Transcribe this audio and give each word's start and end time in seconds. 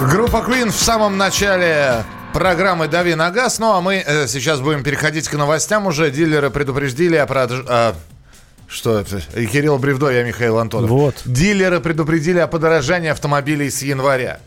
Группа 0.00 0.38
Queen 0.38 0.70
в 0.70 0.76
самом 0.76 1.18
начале 1.18 2.04
программы 2.32 2.88
«Дави 2.88 3.14
на 3.14 3.30
газ». 3.30 3.58
Ну, 3.58 3.74
а 3.74 3.82
мы 3.82 3.96
э, 3.96 4.26
сейчас 4.28 4.60
будем 4.60 4.82
переходить 4.82 5.28
к 5.28 5.34
новостям 5.34 5.86
уже. 5.86 6.10
Дилеры 6.10 6.48
предупредили 6.48 7.16
о 7.16 7.26
продаже... 7.26 7.66
А, 7.68 7.94
что 8.66 8.98
это? 8.98 9.20
И 9.36 9.44
Кирилл 9.44 9.76
Бревдо, 9.78 10.08
я 10.08 10.22
Михаил 10.22 10.58
Антонов. 10.58 10.88
Вот. 10.88 11.16
Дилеры 11.26 11.80
предупредили 11.80 12.38
о 12.38 12.46
подорожании 12.46 13.10
автомобилей 13.10 13.70
с 13.70 13.82
января. 13.82 14.40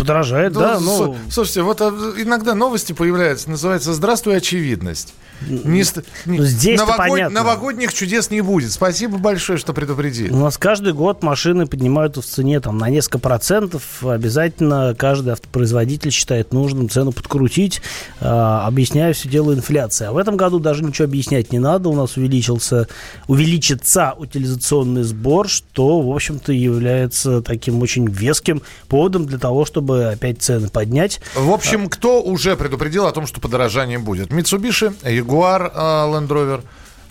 Подорожает, 0.00 0.54
Ну, 0.54 0.60
да, 0.60 0.80
ну... 0.80 1.16
Слушайте, 1.30 1.62
вот 1.62 1.80
а, 1.80 1.88
иногда 2.16 2.54
новости 2.54 2.92
появляются, 2.92 3.50
называется 3.50 3.92
«Здравствуй, 3.92 4.36
очевидность». 4.36 5.14
Не 5.48 5.84
ст- 5.84 6.02
не- 6.26 6.36
ну, 6.36 6.44
здесь-то 6.44 6.84
новогод- 6.86 6.96
понятно. 6.98 7.40
Новогодних 7.40 7.94
чудес 7.94 8.30
не 8.30 8.42
будет. 8.42 8.72
Спасибо 8.72 9.16
большое, 9.16 9.58
что 9.58 9.72
предупредили. 9.72 10.30
У 10.30 10.36
нас 10.36 10.58
каждый 10.58 10.92
год 10.92 11.22
машины 11.22 11.66
поднимаются 11.66 12.20
в 12.20 12.26
цене 12.26 12.60
там, 12.60 12.76
на 12.76 12.90
несколько 12.90 13.18
процентов. 13.18 14.04
Обязательно 14.04 14.94
каждый 14.98 15.32
автопроизводитель 15.32 16.10
считает 16.10 16.52
нужным 16.52 16.90
цену 16.90 17.12
подкрутить, 17.12 17.80
э, 18.20 18.26
объясняя 18.26 19.14
все 19.14 19.30
дело 19.30 19.54
инфляции. 19.54 20.06
А 20.08 20.12
в 20.12 20.18
этом 20.18 20.36
году 20.36 20.58
даже 20.58 20.84
ничего 20.84 21.06
объяснять 21.06 21.52
не 21.52 21.58
надо. 21.58 21.88
У 21.88 21.96
нас 21.96 22.18
увеличился, 22.18 22.86
увеличится 23.26 24.12
утилизационный 24.18 25.04
сбор, 25.04 25.48
что, 25.48 26.02
в 26.02 26.14
общем-то, 26.14 26.52
является 26.52 27.40
таким 27.40 27.80
очень 27.80 28.06
веским 28.06 28.60
поводом 28.88 29.24
для 29.24 29.38
того, 29.38 29.64
чтобы 29.64 29.89
опять 29.92 30.42
цены 30.42 30.68
поднять. 30.68 31.20
В 31.34 31.50
общем, 31.50 31.88
кто 31.88 32.22
уже 32.22 32.56
предупредил 32.56 33.06
о 33.06 33.12
том, 33.12 33.26
что 33.26 33.40
подорожание 33.40 33.98
будет? 33.98 34.28
Mitsubishi, 34.30 34.94
Jaguar, 35.02 35.72
э, 35.74 35.78
Land 35.78 36.28
Rover, 36.28 36.62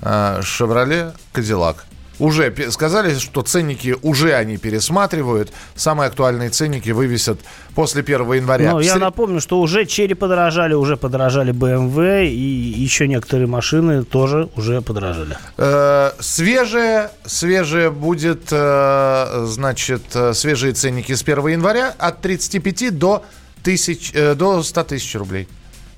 э, 0.02 0.42
Chevrolet, 0.42 1.14
Cadillac. 1.34 1.78
Уже 2.20 2.54
сказали, 2.72 3.18
что 3.18 3.42
ценники 3.42 3.96
уже 4.02 4.34
они 4.34 4.58
пересматривают. 4.58 5.52
Самые 5.76 6.08
актуальные 6.08 6.50
ценники 6.50 6.90
вывесят 6.90 7.40
после 7.76 8.02
1 8.02 8.34
января. 8.34 8.72
Ну, 8.72 8.80
я 8.82 8.98
напомню, 8.98 9.40
что 9.40 9.62
уже 9.62 9.86
черри 9.86 10.14
подорожали, 10.14 10.74
уже 10.74 10.98
подорожали 10.98 11.54
BMW, 11.54 12.28
и 12.28 12.84
еще 12.84 13.08
некоторые 13.08 13.48
машины 13.48 14.04
тоже 14.04 14.50
уже 14.58 14.82
подорожали. 14.82 15.38
Э, 15.58 16.12
свежее, 16.20 17.10
свежее 17.26 17.90
будет, 17.90 18.50
э, 18.52 19.46
значит, 19.48 20.04
э, 20.14 20.34
свежие 20.34 20.74
ценники 20.74 21.14
с 21.14 21.24
1 21.24 21.48
января 21.48 21.96
от 21.98 22.22
35 22.22 22.92
до, 22.92 23.24
тысяч, 23.64 24.12
э, 24.14 24.36
до 24.36 24.62
100 24.62 24.84
тысяч 24.84 25.16
рублей. 25.16 25.48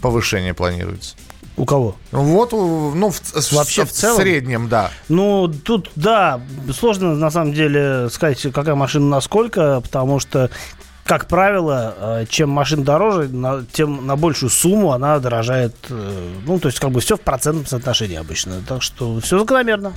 Повышение 0.01 0.53
планируется. 0.53 1.15
У 1.61 1.65
кого? 1.65 1.95
Вот, 2.11 2.53
ну, 2.53 3.11
в, 3.11 3.51
Вообще 3.51 3.85
в 3.85 3.91
целом? 3.91 4.19
среднем, 4.19 4.67
да. 4.67 4.89
Ну, 5.09 5.47
тут, 5.47 5.91
да, 5.95 6.41
сложно, 6.75 7.13
на 7.13 7.29
самом 7.29 7.53
деле, 7.53 8.09
сказать, 8.09 8.41
какая 8.51 8.73
машина 8.73 9.05
насколько, 9.05 9.79
потому 9.81 10.19
что, 10.19 10.49
как 11.05 11.27
правило, 11.27 11.93
э, 11.99 12.25
чем 12.27 12.49
машина 12.49 12.83
дороже, 12.83 13.29
тем 13.73 14.07
на 14.07 14.15
большую 14.15 14.49
сумму 14.49 14.91
она 14.91 15.19
дорожает. 15.19 15.75
э, 15.89 16.29
Ну, 16.47 16.57
то 16.57 16.67
есть, 16.67 16.79
как 16.79 16.89
бы 16.89 16.99
все 16.99 17.15
в 17.15 17.21
процентном 17.21 17.67
соотношении 17.67 18.17
обычно. 18.17 18.53
Так 18.67 18.81
что 18.81 19.19
все 19.19 19.37
закономерно. 19.37 19.93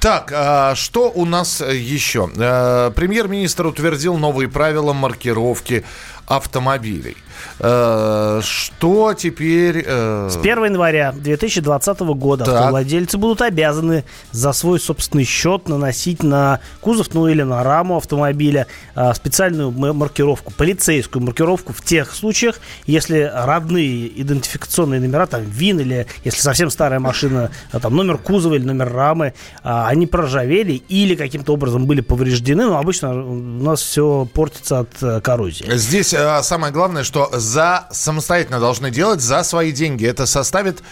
Так, 0.00 0.32
а 0.34 0.74
что 0.74 1.12
у 1.14 1.24
нас 1.24 1.60
э, 1.60 1.76
еще? 1.76 2.26
Премьер-министр 2.26 3.66
утвердил 3.66 4.16
новые 4.16 4.48
правила 4.48 4.92
маркировки 4.92 5.84
автомобилей. 6.26 7.16
Э, 7.60 8.40
Что 8.42 9.14
теперь... 9.14 9.84
э, 9.86 10.28
С 10.30 10.36
1 10.36 10.64
января 10.64 11.12
2020 11.12 12.00
года 12.00 12.44
Так. 12.44 12.54
автовладельцы 12.54 13.18
будут 13.18 13.42
обязаны 13.42 14.04
за 14.32 14.52
свой 14.52 14.78
собственный 14.80 15.24
счет 15.24 15.68
наносить 15.68 16.22
на 16.22 16.60
кузов, 16.80 17.12
ну 17.14 17.26
или 17.28 17.42
на 17.42 17.62
раму 17.62 17.96
автомобиля 17.96 18.66
а, 18.94 19.12
специальную 19.14 19.70
маркировку, 19.72 20.52
полицейскую 20.52 21.22
маркировку 21.24 21.72
в 21.72 21.82
тех 21.82 22.14
случаях, 22.14 22.60
если 22.86 23.30
родные 23.34 24.08
идентификационные 24.20 25.00
номера, 25.00 25.26
там 25.26 25.42
ВИН 25.42 25.80
или 25.80 26.06
если 26.24 26.40
совсем 26.40 26.70
старая 26.70 27.00
машина, 27.00 27.50
там 27.82 27.94
номер 27.96 28.18
кузова 28.18 28.54
или 28.54 28.64
номер 28.64 28.92
рамы, 28.92 29.34
они 29.62 30.06
проржавели 30.06 30.72
или 30.88 31.14
каким-то 31.14 31.52
образом 31.54 31.86
были 31.86 32.00
повреждены, 32.00 32.66
но 32.66 32.78
обычно 32.78 33.14
у 33.24 33.34
нас 33.34 33.80
все 33.80 34.28
портится 34.32 34.80
от 34.80 35.02
э, 35.02 35.20
коррозии. 35.20 35.64
Здесь 35.76 36.12
э, 36.14 36.42
самое 36.42 36.72
главное, 36.72 37.02
что 37.04 37.30
за 37.48 37.86
самостоятельно 37.90 38.60
должны 38.60 38.90
делать 38.90 39.20
за 39.20 39.42
свои 39.42 39.72
деньги. 39.72 40.06
Это 40.06 40.26
составит 40.26 40.82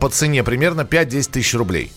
по 0.00 0.08
цене 0.08 0.44
примерно 0.44 0.82
5-10 0.82 1.30
тысяч 1.30 1.54
рублей. 1.54 1.92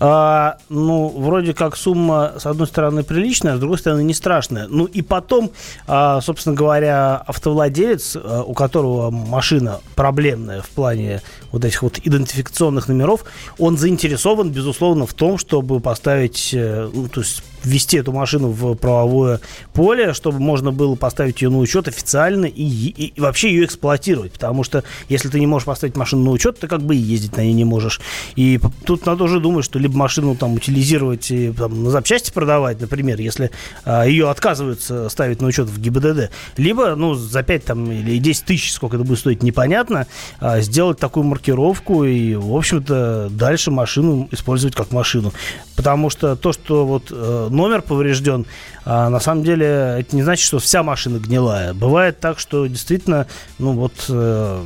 А, 0.00 0.58
ну, 0.68 1.08
вроде 1.08 1.54
как 1.54 1.76
сумма, 1.76 2.34
с 2.38 2.46
одной 2.46 2.66
стороны, 2.66 3.02
приличная, 3.02 3.56
с 3.56 3.60
другой 3.60 3.78
стороны, 3.78 4.02
не 4.02 4.12
страшная. 4.12 4.66
Ну, 4.68 4.84
и 4.84 5.00
потом, 5.00 5.50
а, 5.86 6.20
собственно 6.20 6.54
говоря, 6.54 7.22
автовладелец, 7.26 8.16
а, 8.16 8.42
у 8.42 8.52
которого 8.52 9.10
машина 9.10 9.80
проблемная 9.94 10.60
в 10.60 10.68
плане 10.70 11.22
вот 11.54 11.64
этих 11.64 11.82
вот 11.82 11.98
идентификационных 12.02 12.88
номеров, 12.88 13.24
он 13.58 13.78
заинтересован, 13.78 14.50
безусловно, 14.50 15.06
в 15.06 15.14
том, 15.14 15.38
чтобы 15.38 15.80
поставить, 15.80 16.50
э, 16.52 16.90
ну, 16.92 17.08
то 17.08 17.20
есть 17.20 17.42
ввести 17.62 17.96
эту 17.96 18.12
машину 18.12 18.48
в 18.48 18.74
правовое 18.74 19.40
поле, 19.72 20.12
чтобы 20.12 20.38
можно 20.38 20.70
было 20.70 20.96
поставить 20.96 21.40
ее 21.40 21.48
на 21.48 21.56
учет 21.58 21.88
официально 21.88 22.44
и, 22.44 22.62
и- 22.62 23.06
и 23.16 23.20
вообще 23.20 23.48
ее 23.50 23.64
эксплуатировать. 23.64 24.32
Потому 24.32 24.64
что 24.64 24.84
если 25.08 25.30
ты 25.30 25.40
не 25.40 25.46
можешь 25.46 25.64
поставить 25.64 25.96
машину 25.96 26.24
на 26.24 26.30
учет, 26.32 26.58
ты 26.58 26.66
как 26.68 26.82
бы 26.82 26.94
и 26.94 26.98
ездить 26.98 27.34
на 27.38 27.40
ней 27.40 27.54
не 27.54 27.64
можешь. 27.64 28.02
И 28.36 28.60
тут 28.84 29.06
надо 29.06 29.24
уже 29.24 29.40
думать, 29.40 29.64
что 29.64 29.78
либо 29.78 29.96
машину 29.96 30.36
там 30.36 30.52
утилизировать 30.52 31.30
и 31.30 31.52
там, 31.52 31.84
на 31.84 31.90
запчасти 31.90 32.30
продавать, 32.32 32.82
например, 32.82 33.18
если 33.18 33.50
а, 33.84 34.04
ее 34.06 34.28
отказываются 34.28 35.08
ставить 35.08 35.40
на 35.40 35.46
учет 35.48 35.66
в 35.68 35.80
ГИБДД, 35.80 36.30
либо 36.58 36.94
ну, 36.96 37.14
за 37.14 37.42
5 37.42 37.64
там, 37.64 37.90
или 37.90 38.18
10 38.18 38.44
тысяч, 38.44 38.72
сколько 38.74 38.96
это 38.96 39.06
будет 39.06 39.20
стоить, 39.20 39.42
непонятно, 39.42 40.06
а, 40.38 40.60
сделать 40.60 40.98
такую 40.98 41.24
маркировку 41.24 41.43
и, 41.48 42.34
в 42.34 42.54
общем-то, 42.54 43.28
дальше 43.30 43.70
машину 43.70 44.28
использовать 44.30 44.74
как 44.74 44.92
машину. 44.92 45.32
Потому 45.76 46.10
что 46.10 46.36
то, 46.36 46.52
что 46.52 46.86
вот 46.86 47.08
э, 47.10 47.48
номер 47.50 47.82
поврежден, 47.82 48.46
а, 48.84 49.08
на 49.08 49.20
самом 49.20 49.44
деле 49.44 49.66
это 49.66 50.14
не 50.14 50.22
значит, 50.22 50.44
что 50.44 50.58
вся 50.58 50.82
машина 50.82 51.18
гнилая. 51.18 51.74
Бывает 51.74 52.20
так, 52.20 52.38
что 52.38 52.66
действительно, 52.66 53.26
ну 53.58 53.72
вот 53.72 53.92
э, 54.08 54.64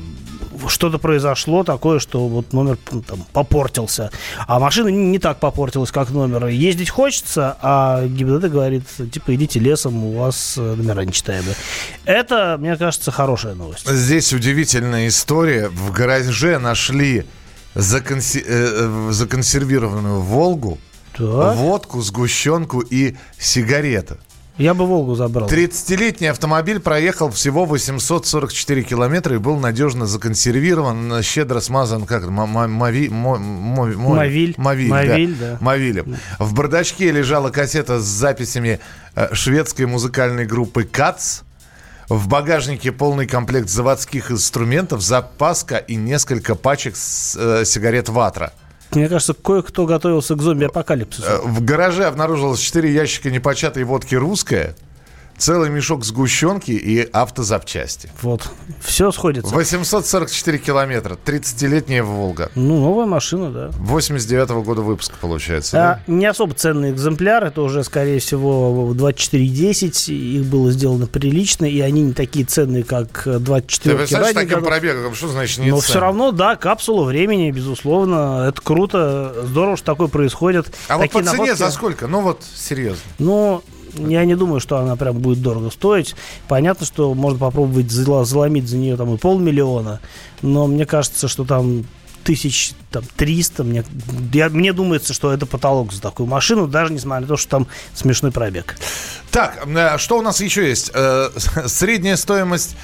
что-то 0.66 0.98
произошло 0.98 1.62
такое, 1.62 1.98
что 1.98 2.26
вот 2.26 2.52
номер 2.52 2.78
м, 2.90 3.02
там, 3.02 3.24
попортился, 3.32 4.10
а 4.46 4.58
машина 4.58 4.88
не, 4.88 5.06
не 5.06 5.18
так 5.18 5.38
попортилась, 5.38 5.92
как 5.92 6.10
номер. 6.10 6.46
Ездить 6.46 6.90
хочется, 6.90 7.56
а 7.62 8.04
ГИБДД 8.06 8.48
говорит, 8.50 8.84
типа, 9.12 9.34
идите 9.34 9.60
лесом, 9.60 10.04
у 10.04 10.18
вас 10.18 10.56
э, 10.58 10.74
номера 10.74 11.02
нечитаемые. 11.02 11.54
Это, 12.04 12.56
мне 12.58 12.76
кажется, 12.76 13.10
хорошая 13.10 13.54
новость. 13.54 13.88
Здесь 13.88 14.32
удивительная 14.32 15.08
история. 15.08 15.68
В 15.68 15.92
гараже 15.92 16.58
нашли 16.68 17.24
законси- 17.74 18.44
э, 18.46 19.08
э, 19.08 19.12
законсервированную 19.12 20.20
«Волгу», 20.20 20.78
Так. 21.16 21.56
водку, 21.56 22.02
сгущенку 22.02 22.80
и 22.80 23.16
сигареты. 23.38 24.16
Я 24.58 24.74
бы 24.74 24.86
Волгу 24.86 25.14
забрал. 25.14 25.48
30-летний 25.48 26.26
автомобиль 26.26 26.80
проехал 26.80 27.30
всего 27.30 27.64
844 27.64 28.82
километра 28.82 29.34
и 29.36 29.38
был 29.38 29.56
надежно 29.56 30.06
законсервирован, 30.06 31.22
щедро 31.22 31.60
смазан, 31.60 32.04
как 32.06 32.22
это, 32.22 32.30
ма- 32.32 32.46
ма- 32.46 32.66
мави- 32.66 33.08
мо- 33.08 33.38
Мовиль. 33.38 34.54
Мовиль, 34.58 34.88
Мовиль, 34.90 35.34
да. 35.36 35.46
да. 35.52 35.58
Мовилем. 35.60 36.16
В 36.40 36.54
бардачке 36.54 37.12
лежала 37.12 37.50
кассета 37.50 38.00
с 38.00 38.04
записями 38.04 38.80
э, 39.14 39.28
шведской 39.32 39.86
музыкальной 39.86 40.44
группы 40.44 40.82
«Кац». 40.84 41.42
В 42.08 42.26
багажнике 42.26 42.90
полный 42.90 43.26
комплект 43.26 43.68
заводских 43.68 44.30
инструментов, 44.30 45.02
запаска 45.02 45.76
и 45.76 45.94
несколько 45.94 46.54
пачек 46.54 46.96
с, 46.96 47.36
э, 47.36 47.64
сигарет 47.66 48.08
«Ватра». 48.08 48.52
Мне 48.92 49.08
кажется, 49.10 49.34
кое-кто 49.34 49.84
готовился 49.84 50.34
к 50.34 50.40
зомби-апокалипсису. 50.40 51.22
Э, 51.22 51.40
В 51.44 51.62
гараже 51.62 52.06
обнаружилось 52.06 52.60
4 52.60 52.90
ящика 52.90 53.30
непочатой 53.30 53.84
водки 53.84 54.14
«Русская», 54.14 54.74
целый 55.38 55.70
мешок 55.70 56.04
сгущенки 56.04 56.72
и 56.72 57.00
автозапчасти. 57.12 58.10
Вот. 58.22 58.48
Все 58.80 59.10
сходится. 59.12 59.54
844 59.54 60.58
километра, 60.58 61.16
30-летняя 61.24 62.02
«Волга». 62.02 62.50
Ну, 62.54 62.80
новая 62.80 63.06
машина, 63.06 63.50
да. 63.50 63.70
89 63.78 64.50
года 64.64 64.82
выпуска, 64.82 65.14
получается. 65.20 65.78
А, 65.78 66.00
не 66.10 66.26
особо 66.26 66.54
ценный 66.54 66.90
экземпляр, 66.90 67.44
это 67.44 67.62
уже, 67.62 67.84
скорее 67.84 68.18
всего, 68.18 68.92
2410, 68.94 70.08
их 70.08 70.44
было 70.44 70.70
сделано 70.70 71.06
прилично, 71.06 71.64
и 71.64 71.80
они 71.80 72.02
не 72.02 72.12
такие 72.12 72.44
ценные, 72.44 72.84
как 72.84 73.22
да? 73.24 73.32
Ты 73.38 73.38
24 73.40 73.96
представляешь, 73.96 74.34
таким 74.34 74.48
годов. 74.60 74.68
пробегом, 74.68 75.14
что 75.14 75.28
значит 75.28 75.58
не 75.58 75.70
Но 75.70 75.76
ценно? 75.80 75.82
все 75.88 76.00
равно, 76.00 76.32
да, 76.32 76.56
капсула 76.56 77.04
времени, 77.04 77.50
безусловно, 77.50 78.46
это 78.48 78.60
круто, 78.60 79.34
здорово, 79.44 79.76
что 79.76 79.86
такое 79.86 80.08
происходит. 80.08 80.74
А 80.88 80.96
вот 80.96 81.02
Такие 81.04 81.24
по 81.24 81.30
цене 81.30 81.42
находки- 81.52 81.56
за 81.58 81.70
сколько? 81.70 82.06
Ну 82.06 82.20
вот, 82.22 82.42
серьезно. 82.54 83.00
Ну, 83.18 83.62
я 83.98 84.24
не 84.24 84.36
думаю, 84.36 84.60
что 84.60 84.78
она 84.78 84.96
прям 84.96 85.18
будет 85.18 85.42
дорого 85.42 85.70
стоить. 85.70 86.14
Понятно, 86.46 86.86
что 86.86 87.14
можно 87.14 87.38
попробовать 87.38 87.90
заломить 87.90 88.68
за 88.68 88.76
нее 88.76 88.96
там 88.96 89.14
и 89.14 89.18
полмиллиона, 89.18 90.00
но 90.42 90.66
мне 90.66 90.86
кажется, 90.86 91.28
что 91.28 91.44
там 91.44 91.84
тысяч 92.24 92.72
там, 92.90 93.04
300. 93.16 93.64
Мне, 93.64 93.84
я, 94.34 94.50
мне 94.50 94.72
думается, 94.72 95.14
что 95.14 95.32
это 95.32 95.46
потолок 95.46 95.92
за 95.92 96.02
такую 96.02 96.26
машину, 96.26 96.66
даже 96.66 96.92
несмотря 96.92 97.22
на 97.22 97.26
то, 97.26 97.36
что 97.36 97.48
там 97.48 97.66
смешной 97.94 98.32
пробег. 98.32 98.76
Так, 99.30 99.66
э, 99.66 99.96
что 99.96 100.18
у 100.18 100.22
нас 100.22 100.40
еще 100.40 100.68
есть? 100.68 100.90
Э, 100.94 101.30
средняя 101.66 102.16
стоимость 102.16 102.76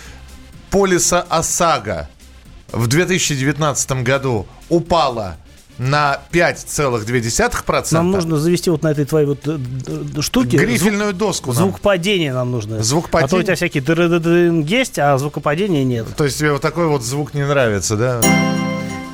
полиса 0.70 1.20
ОСАГО 1.28 2.08
в 2.72 2.86
2019 2.86 4.02
году 4.02 4.46
упала 4.68 5.36
на 5.78 6.20
5,2%. 6.32 7.86
Нам 7.92 8.10
нужно 8.10 8.36
завести 8.36 8.70
вот 8.70 8.82
на 8.82 8.88
этой 8.88 9.04
твоей 9.04 9.26
вот 9.26 9.40
э, 9.46 9.58
штуке... 10.20 10.56
Грифельную 10.56 11.12
доску. 11.12 11.52
Звук 11.52 11.80
падения 11.80 12.32
нам 12.32 12.52
нужно. 12.52 12.82
Звук 12.82 13.10
падения. 13.10 13.26
А 13.26 13.30
то 13.30 13.36
у 13.36 13.42
тебя 13.42 13.56
всякие 13.56 14.64
есть, 14.64 14.98
а 14.98 15.16
звукопадения 15.18 15.84
нет. 15.84 16.06
То 16.16 16.24
есть 16.24 16.38
тебе 16.38 16.52
вот 16.52 16.62
такой 16.62 16.86
вот 16.86 17.02
звук 17.02 17.34
не 17.34 17.46
нравится, 17.46 17.96
да? 17.96 18.20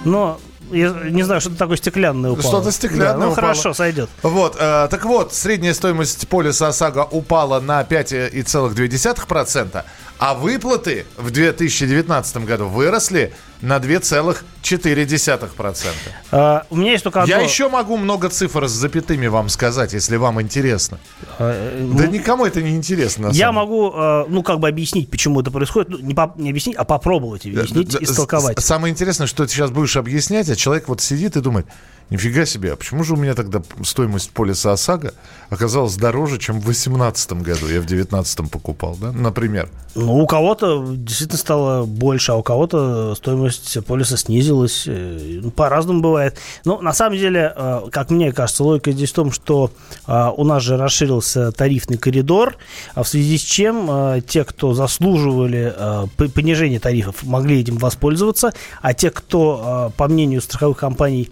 Но 0.05 0.39
я 0.71 0.91
не 1.11 1.23
знаю, 1.23 1.41
что-то 1.41 1.57
такое 1.57 1.77
стеклянное 1.77 2.31
упало. 2.31 2.49
Что-то 2.49 2.73
стеклянное 2.73 3.12
да, 3.12 3.15
ну, 3.15 3.33
упало. 3.33 3.35
хорошо, 3.35 3.75
сойдет. 3.75 4.09
Вот, 4.23 4.57
э, 4.59 4.89
так 4.91 5.05
вот, 5.05 5.35
средняя 5.35 5.75
стоимость 5.75 6.29
полиса 6.29 6.69
ОСАГО 6.69 7.09
упала 7.11 7.61
на 7.61 7.83
5,2%, 7.83 9.85
а 10.19 10.35
выплаты 10.35 11.07
в 11.17 11.31
2019 11.31 12.45
году 12.45 12.69
выросли 12.69 13.33
на 13.62 13.79
2,4%. 13.79 15.87
А, 16.33 16.67
у 16.71 16.77
меня 16.77 16.93
есть 16.93 17.05
только 17.05 17.23
одно... 17.23 17.35
Я 17.35 17.41
еще 17.41 17.69
могу 17.69 17.97
много 17.97 18.29
цифр 18.29 18.69
с 18.69 18.73
запятыми 18.73 19.27
вам 19.27 19.49
сказать, 19.49 19.93
если 19.93 20.17
вам 20.17 20.41
интересно. 20.41 20.99
А, 21.39 21.77
да 21.79 22.05
ну, 22.05 22.11
никому 22.11 22.47
это 22.47 22.62
не 22.62 22.77
интересно. 22.77 23.31
Я 23.33 23.53
могу, 23.53 23.93
а, 23.95 24.27
ну, 24.29 24.43
как 24.43 24.61
бы 24.61 24.69
объяснить, 24.69 25.11
почему 25.11 25.41
это 25.41 25.51
происходит. 25.51 25.91
Ну, 25.91 25.99
не, 25.99 26.15
по, 26.15 26.33
не 26.37 26.51
объяснить, 26.51 26.77
а 26.77 26.85
попробовать 26.85 27.47
объяснить, 27.47 27.91
да, 27.91 27.99
истолковать. 28.01 28.61
Самое 28.61 28.93
интересное, 28.93 29.27
что 29.27 29.45
ты 29.45 29.53
сейчас 29.53 29.71
будешь 29.71 29.97
объяснять, 29.97 30.49
а 30.49 30.57
человек 30.57 30.89
вот 30.89 31.01
сидит 31.01 31.37
и 31.37 31.41
думает, 31.41 31.67
Нифига 32.11 32.45
себе, 32.45 32.73
а 32.73 32.77
почему 32.77 33.05
же 33.05 33.15
у 33.15 33.17
меня 33.17 33.35
тогда 33.35 33.62
стоимость 33.85 34.33
полиса 34.33 34.73
ОСАГО 34.73 35.15
оказалась 35.49 35.95
дороже, 35.95 36.39
чем 36.39 36.59
в 36.59 36.65
2018 36.65 37.33
году? 37.35 37.69
Я 37.69 37.81
в 37.81 37.87
2019 37.87 38.51
покупал, 38.51 38.97
да, 39.01 39.12
например? 39.12 39.71
Ну, 39.95 40.19
у 40.19 40.27
кого-то 40.27 40.85
действительно 40.93 41.39
стало 41.39 41.85
больше, 41.85 42.33
а 42.33 42.37
у 42.37 42.43
кого-то 42.43 43.15
стоимость 43.15 43.50
полиса 43.87 44.17
снизилась. 44.17 44.85
Э, 44.87 45.41
ну, 45.43 45.50
по-разному 45.50 46.00
бывает. 46.00 46.38
Но 46.64 46.81
на 46.81 46.93
самом 46.93 47.19
деле, 47.19 47.52
э, 47.55 47.82
как 47.91 48.11
мне 48.11 48.32
кажется, 48.32 48.64
логика 48.64 48.93
здесь 48.93 49.11
в 49.11 49.14
том, 49.14 49.32
что 49.32 49.70
э, 50.06 50.31
у 50.37 50.44
нас 50.44 50.62
же 50.62 50.76
расширился 50.76 51.52
тарифный 51.52 51.99
коридор, 51.99 52.56
а 52.94 53.02
в 53.02 53.08
связи 53.08 53.38
с 53.38 53.43
чем 53.43 54.23
те, 54.26 54.44
кто 54.44 54.75
заслуживали 54.75 55.75
понижения 56.17 56.81
тарифов, 56.81 57.23
могли 57.23 57.61
этим 57.61 57.79
воспользоваться, 57.79 58.52
а 58.81 58.94
те, 58.94 59.11
кто, 59.11 59.93
по 59.97 60.08
мнению 60.08 60.41
страховых 60.41 60.79
компаний, 60.79 61.31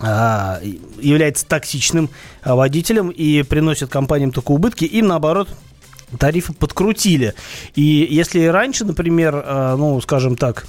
является 0.00 1.46
токсичным 1.46 2.10
водителем 2.44 3.10
и 3.10 3.42
приносит 3.42 3.90
компаниям 3.90 4.32
только 4.32 4.52
убытки, 4.52 4.84
им 4.84 5.06
наоборот 5.06 5.48
тарифы 6.18 6.52
подкрутили. 6.52 7.34
И 7.74 8.06
если 8.10 8.44
раньше, 8.46 8.84
например, 8.84 9.44
ну, 9.76 10.00
скажем 10.00 10.36
так, 10.36 10.66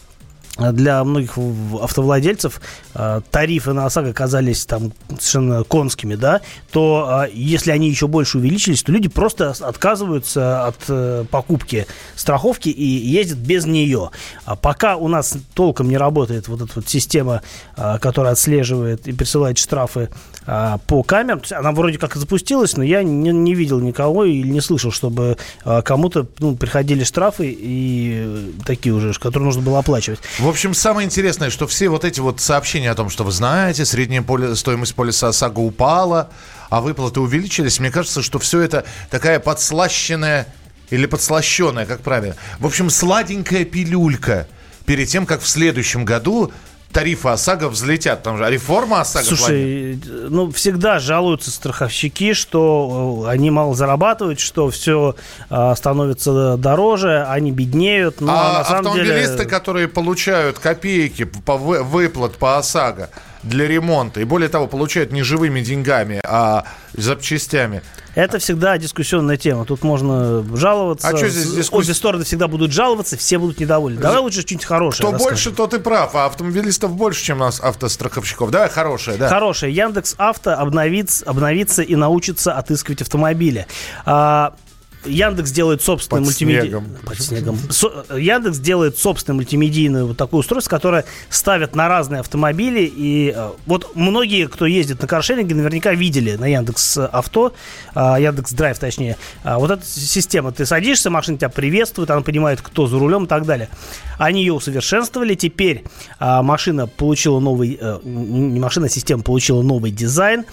для 0.58 1.04
многих 1.04 1.38
автовладельцев 1.82 2.62
э, 2.94 3.22
тарифы 3.32 3.74
на 3.74 3.88
ОСАГО 3.88 4.14
казались 4.14 4.66
там 4.66 4.94
совершенно 5.10 5.64
конскими, 5.64 6.14
да, 6.14 6.42
то 6.72 7.26
э, 7.26 7.32
если 7.34 7.72
они 7.72 7.90
еще 7.90 8.08
больше 8.08 8.38
увеличились, 8.38 8.84
то 8.84 8.92
люди 8.92 9.10
просто 9.10 9.50
отказываются 9.50 10.68
от 10.68 10.78
э, 10.90 11.26
покупки 11.32 11.88
страховки 12.16 12.70
и 12.70 12.86
ездят 12.86 13.40
без 13.40 13.66
нее. 13.66 14.12
А 14.46 14.56
пока 14.56 14.98
у 14.98 15.08
нас 15.08 15.36
толком 15.56 15.90
не 15.90 15.98
работает 15.98 16.48
вот 16.48 16.62
эта 16.62 16.72
вот 16.76 16.88
система, 16.88 17.42
которая 17.76 18.34
отслеживает 18.34 19.08
и 19.08 19.14
присылает 19.14 19.58
штрафы 19.58 20.10
по 20.46 21.04
камерам, 21.04 21.42
она 21.52 21.72
вроде 21.72 21.98
как 21.98 22.16
запустилась, 22.16 22.76
но 22.76 22.84
я 22.84 23.02
не, 23.02 23.32
не 23.32 23.56
видел 23.56 23.80
никого 23.80 24.26
или 24.26 24.48
не 24.48 24.62
слышал, 24.62 24.92
чтобы 24.92 25.38
кому-то 25.64 26.28
ну, 26.40 26.56
приходили 26.56 27.04
штрафы 27.04 27.56
и 27.58 28.54
такие 28.66 28.94
уже, 28.94 29.14
которые 29.14 29.46
нужно 29.46 29.62
было 29.62 29.80
оплачивать. 29.80 30.20
В 30.44 30.50
общем, 30.50 30.74
самое 30.74 31.06
интересное, 31.06 31.50
что 31.50 31.68
все 31.68 31.88
вот 31.88 32.04
эти 32.04 32.20
вот 32.20 32.42
сообщения 32.42 32.92
о 32.92 32.96
том, 32.96 33.10
что 33.10 33.24
вы 33.24 33.32
знаете, 33.32 33.86
средняя 33.86 34.22
поле, 34.22 34.58
стоимость 34.58 34.94
полиса 34.94 35.30
ОСАГО 35.30 35.60
упала, 35.60 36.32
а 36.70 36.82
выплаты 36.82 37.22
увеличились, 37.22 37.80
мне 37.80 37.90
кажется, 37.90 38.22
что 38.22 38.40
все 38.40 38.60
это 38.60 38.84
такая 39.10 39.40
подслащенная 39.40 40.54
или 40.90 41.06
подслащенная, 41.06 41.86
как 41.86 42.02
правильно. 42.02 42.36
В 42.60 42.66
общем, 42.66 42.90
сладенькая 42.90 43.64
пилюлька 43.64 44.50
перед 44.86 45.08
тем, 45.08 45.26
как 45.26 45.42
в 45.42 45.48
следующем 45.48 46.04
году 46.04 46.52
тарифы 46.94 47.30
ОСАГО 47.30 47.70
взлетят. 47.70 48.24
Там 48.24 48.38
же 48.38 48.50
реформа 48.50 49.02
ОСАГО. 49.02 49.26
Слушай, 49.26 50.00
планет. 50.02 50.32
ну 50.32 50.52
всегда 50.52 51.00
жалуются 51.00 51.52
страховщики, 51.52 52.34
что 52.34 53.26
э, 53.26 53.30
они 53.32 53.52
мало 53.52 53.76
зарабатывают, 53.76 54.40
что 54.40 54.70
все 54.70 55.16
а, 55.50 55.76
становится 55.76 56.56
дороже, 56.58 57.26
они 57.28 57.52
беднеют. 57.52 58.22
Но 58.22 58.32
а 58.32 58.60
на 58.60 58.64
самом 58.64 58.88
автомобилисты, 58.88 59.38
деле... 59.38 59.50
которые 59.50 59.88
получают 59.88 60.60
копейки 60.60 61.24
по 61.24 61.58
выплат 61.58 62.38
по 62.38 62.58
ОСАГО, 62.58 63.10
для 63.44 63.68
ремонта. 63.68 64.22
И 64.22 64.24
более 64.24 64.50
того, 64.50 64.68
получают 64.68 65.12
не 65.12 65.24
живыми 65.24 65.62
деньгами, 65.62 66.22
а 66.24 66.64
запчастями. 66.94 67.82
Это 68.16 68.40
всегда 68.40 68.78
дискуссионная 68.78 69.38
тема. 69.38 69.66
Тут 69.66 69.84
можно 69.84 70.44
жаловаться. 70.56 71.08
А 71.08 71.18
что 71.18 71.28
здесь 71.28 71.52
дискуссия? 71.54 71.92
Обе 71.92 71.94
стороны 71.96 72.24
всегда 72.24 72.48
будут 72.48 72.72
жаловаться, 72.72 73.18
все 73.18 73.38
будут 73.38 73.60
недовольны. 73.60 74.00
Давай 74.00 74.20
лучше 74.20 74.42
что-нибудь 74.42 74.66
хорошее. 74.66 75.08
Кто 75.08 75.12
расскажем. 75.14 75.34
больше, 75.34 75.52
тот 75.52 75.74
и 75.74 75.80
прав. 75.80 76.16
А 76.16 76.26
автомобилистов 76.26 76.96
больше, 76.96 77.24
чем 77.24 77.38
у 77.38 77.42
нас 77.42 77.60
автостраховщиков. 77.60 78.52
Давай 78.52 78.70
хорошее, 78.70 79.18
да. 79.18 79.30
Хорошее. 79.30 79.74
Яндекс 79.74 80.16
Авто 80.18 80.54
обновится, 80.54 81.26
обновится 81.26 81.82
и 81.82 81.96
научится 81.96 82.54
отыскивать 82.54 83.02
автомобили. 83.02 83.68
А, 84.06 84.54
Яндекс 85.06 85.52
делает 85.52 85.82
собственный 85.82 86.26
Под. 86.26 86.34
Снегом. 86.36 86.86
Под 87.06 87.20
снегом. 87.20 87.58
Со... 87.70 88.06
Яндекс 88.16 88.58
делает 88.60 88.98
собственное 88.98 89.36
мультимедийное 89.36 90.04
вот 90.06 90.18
такое 90.18 90.40
устройство, 90.40 90.70
которое 90.70 91.06
ставят 91.30 91.76
на 91.76 91.88
разные 91.88 92.22
автомобили. 92.22 92.82
И 92.84 93.34
э, 93.36 93.52
вот 93.66 93.96
многие, 93.96 94.48
кто 94.48 94.66
ездит 94.66 95.02
на 95.02 95.08
каршеринге, 95.08 95.56
наверняка 95.56 95.94
видели 95.94 96.36
на 96.36 96.46
Яндекс 96.46 96.98
Авто, 96.98 97.54
э, 97.96 98.00
Яндекс 98.20 98.54
Драйв 98.54 98.80
точнее. 98.80 99.18
Э, 99.44 99.56
вот 99.58 99.72
эта 99.72 99.86
система. 99.86 100.52
Ты 100.52 100.66
садишься, 100.66 101.10
машина 101.10 101.38
тебя 101.38 101.50
приветствует, 101.50 102.10
она 102.10 102.22
понимает, 102.22 102.62
кто 102.62 102.88
за 102.88 102.98
рулем 103.00 103.26
и 103.26 103.28
так 103.28 103.46
далее. 103.46 103.70
Они 104.18 104.42
ее 104.42 104.54
усовершенствовали. 104.54 105.36
Теперь 105.36 105.84
машина 106.20 106.88
получила 106.88 107.40
новый... 107.40 107.80
Не 108.04 108.60
машина, 108.60 108.86
а 108.86 108.90
система 108.90 109.24
получила 109.24 109.62
новый 109.62 109.92
дизайн. 109.92 110.46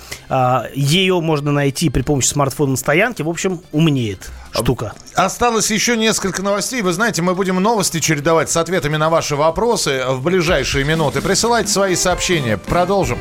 Ее 0.75 1.20
можно 1.20 1.52
найти 1.52 1.91
при 1.91 2.02
помощи 2.02 2.26
смартфона 2.26 2.73
на 2.73 2.76
стоянке. 2.76 3.23
В 3.23 3.29
общем, 3.29 3.61
умнеет 3.73 4.31
штука. 4.52 4.94
Осталось 5.14 5.70
еще 5.70 5.97
несколько 5.97 6.42
новостей. 6.42 6.83
Вы 6.83 6.92
знаете, 6.92 7.23
мы 7.23 7.35
будем 7.35 7.57
новости 7.57 8.00
чередовать 8.00 8.50
с 8.50 8.57
ответами 8.57 8.97
на 8.97 9.11
ваши 9.11 9.37
вопросы 9.37 10.04
в 10.07 10.23
ближайшие 10.23 10.85
минуты. 10.85 11.21
Присылайте 11.21 11.71
свои 11.71 11.95
сообщения. 11.97 12.57
Продолжим. 12.57 13.19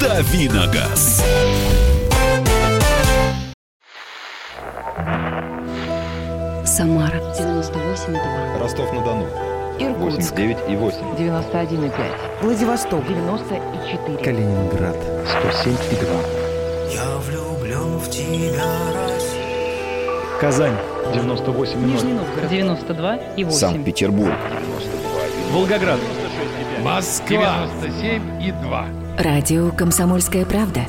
Давиногаз. 0.00 1.22
Самара 6.64 7.18
98,2. 7.38 8.58
Ростов-на-Дону. 8.58 9.26
Иркутск. 9.78 10.32
89 10.32 10.58
и 10.68 10.76
8. 10.76 10.98
91,5. 11.18 12.42
Владивосток. 12.42 13.06
94. 13.06 14.18
Калининград. 14.24 14.96
107 15.26 15.72
и 15.90 15.94
2. 15.96 16.39
Я 16.92 17.18
влюблен 17.18 17.98
в 17.98 18.10
тебя, 18.10 18.64
Россия. 18.94 20.38
Казань 20.40 20.76
98 21.12 21.86
Нижний 21.86 22.12
Новгород 22.14 22.50
92 22.50 23.16
и 23.36 23.44
8. 23.44 23.58
Санкт-Петербург 23.58 24.32
92 24.48 25.52
Волгоград 25.52 26.00
Москва 26.82 27.68
97 27.82 28.42
и 28.42 28.52
2. 28.52 28.86
Радио 29.18 29.70
Комсомольская 29.70 30.44
правда. 30.44 30.80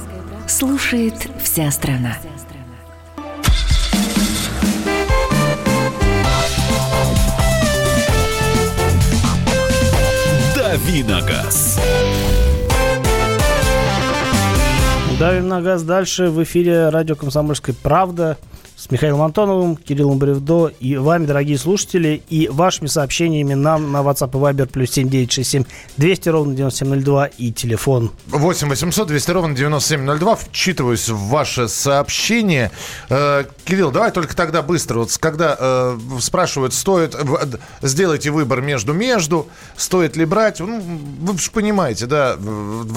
Слушает 0.48 1.16
вся 1.44 1.70
страна. 1.70 2.18
Давиногаз. 10.56 11.80
Давим 15.22 15.50
на 15.50 15.62
газ 15.62 15.84
дальше. 15.84 16.30
В 16.32 16.42
эфире 16.42 16.90
радио 16.90 17.16
«Комсомольская 17.16 17.76
правда». 17.84 18.40
С 18.82 18.90
Михаилом 18.90 19.22
Антоновым, 19.22 19.76
Кириллом 19.76 20.18
Бревдо 20.18 20.72
и 20.80 20.98
вами, 20.98 21.28
дорогие 21.28 21.60
слушатели, 21.60 22.24
и 22.30 22.48
вашими 22.48 22.88
сообщениями 22.88 23.54
нам 23.54 23.92
на 23.92 23.98
WhatsApp 23.98 24.32
и 24.32 24.38
Viber 24.42 24.66
плюс 24.66 24.90
7967 24.90 25.66
200 25.98 26.30
ровно 26.30 26.56
9702 26.56 27.28
и 27.28 27.52
телефон 27.52 28.12
8 28.30 28.70
800 28.70 29.08
200 29.08 29.32
ровно 29.32 29.56
9702. 29.56 30.36
Вчитываюсь 30.36 31.10
в 31.10 31.18
ваше 31.28 31.68
сообщение. 31.68 32.72
Э, 33.10 33.44
Кирилл, 33.66 33.92
давай 33.92 34.12
только 34.12 34.36
тогда 34.36 34.64
быстро. 34.64 34.98
Вот 35.00 35.16
когда 35.20 35.56
э, 35.60 36.00
спрашивают, 36.20 36.74
стоит... 36.74 37.14
в- 37.14 37.60
Сделайте 37.84 38.32
выбор 38.32 38.62
между-между, 38.62 39.48
стоит 39.78 40.16
ли 40.16 40.26
брать. 40.26 40.60
Ну, 40.60 40.82
вы 40.82 41.38
же 41.38 41.52
понимаете, 41.52 42.08
да, 42.08 42.36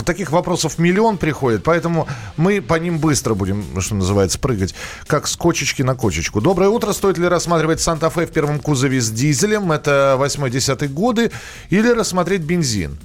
таких 0.07 0.31
вопросов 0.31 0.79
миллион 0.79 1.19
приходит, 1.19 1.63
поэтому 1.63 2.09
мы 2.39 2.63
по 2.63 2.77
ним 2.77 2.99
быстро 2.99 3.35
будем, 3.35 3.65
что 3.83 3.95
называется, 3.95 4.39
прыгать, 4.39 4.75
как 5.07 5.27
с 5.27 5.37
кочечки 5.75 5.83
на 5.83 5.95
кочечку. 5.95 6.41
Доброе 6.41 6.69
утро. 6.69 6.93
Стоит 6.93 7.19
ли 7.19 7.29
рассматривать 7.29 7.81
Санта-Фе 7.81 8.27
в 8.27 8.31
первом 8.31 8.61
кузове 8.61 9.01
с 9.01 9.11
дизелем? 9.11 9.73
Это 9.73 10.17
8-10 10.21 10.89
годы. 10.89 11.31
Или 11.71 11.89
рассмотреть 11.91 12.43
бензин? 12.43 12.97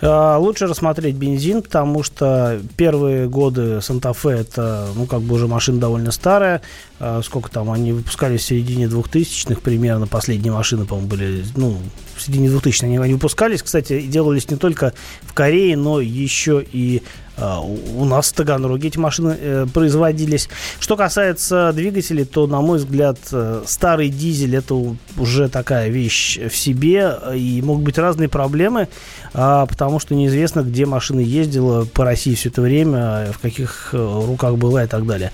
А, 0.00 0.38
Лучше 0.38 0.66
рассмотреть 0.66 1.16
бензин, 1.16 1.62
потому 1.62 2.04
что 2.04 2.60
первые 2.76 3.28
годы 3.28 3.80
Санта-Фе 3.80 4.28
это, 4.28 4.88
ну, 4.94 5.06
как 5.06 5.20
бы 5.20 5.34
уже 5.34 5.48
машина 5.48 5.80
довольно 5.80 6.12
старая. 6.12 6.60
А, 6.98 7.20
Сколько 7.22 7.50
там, 7.50 7.70
они 7.70 7.92
выпускались 7.92 8.42
в 8.42 8.44
середине 8.44 8.86
2000-х 8.86 9.60
примерно. 9.60 10.06
Последние 10.06 10.52
машины, 10.52 10.86
по-моему, 10.86 11.08
были, 11.08 11.44
ну, 11.54 11.78
в 12.16 12.22
середине 12.22 12.48
2000-х 12.48 12.86
они, 12.86 12.98
они 12.98 13.14
выпускались. 13.14 13.62
Кстати, 13.62 14.00
делались 14.02 14.50
не 14.50 14.56
только 14.56 14.92
в 15.22 15.32
Корее, 15.34 15.76
но 15.76 16.00
еще 16.00 16.64
и 16.72 17.02
а, 17.38 17.60
у 17.60 18.04
нас 18.04 18.30
в 18.30 18.32
Таганроге 18.32 18.88
эти 18.88 18.98
машины 18.98 19.36
э, 19.38 19.66
производились. 19.72 20.48
Что 20.80 20.96
касается 20.96 21.72
двигателей, 21.74 22.24
то, 22.24 22.46
на 22.46 22.60
мой 22.62 22.78
взгляд, 22.78 23.18
э, 23.30 23.62
старый 23.66 24.08
дизель 24.08 24.56
это 24.56 24.74
уже 25.18 25.48
такая 25.48 25.90
вещь 25.90 26.38
в 26.38 26.56
себе, 26.56 27.14
э, 27.20 27.36
и 27.36 27.60
могут 27.60 27.84
быть 27.84 27.98
разные 27.98 28.30
проблемы, 28.30 28.88
а, 29.34 29.66
потому 29.66 29.98
что 29.98 30.14
неизвестно, 30.14 30.60
где 30.60 30.86
машина 30.86 31.20
ездила 31.20 31.84
по 31.84 32.04
России 32.04 32.34
все 32.34 32.48
это 32.48 32.62
время, 32.62 33.26
э, 33.28 33.32
в 33.32 33.38
каких 33.38 33.90
э, 33.92 33.96
руках 33.98 34.56
была 34.56 34.84
и 34.84 34.86
так 34.86 35.06
далее. 35.06 35.30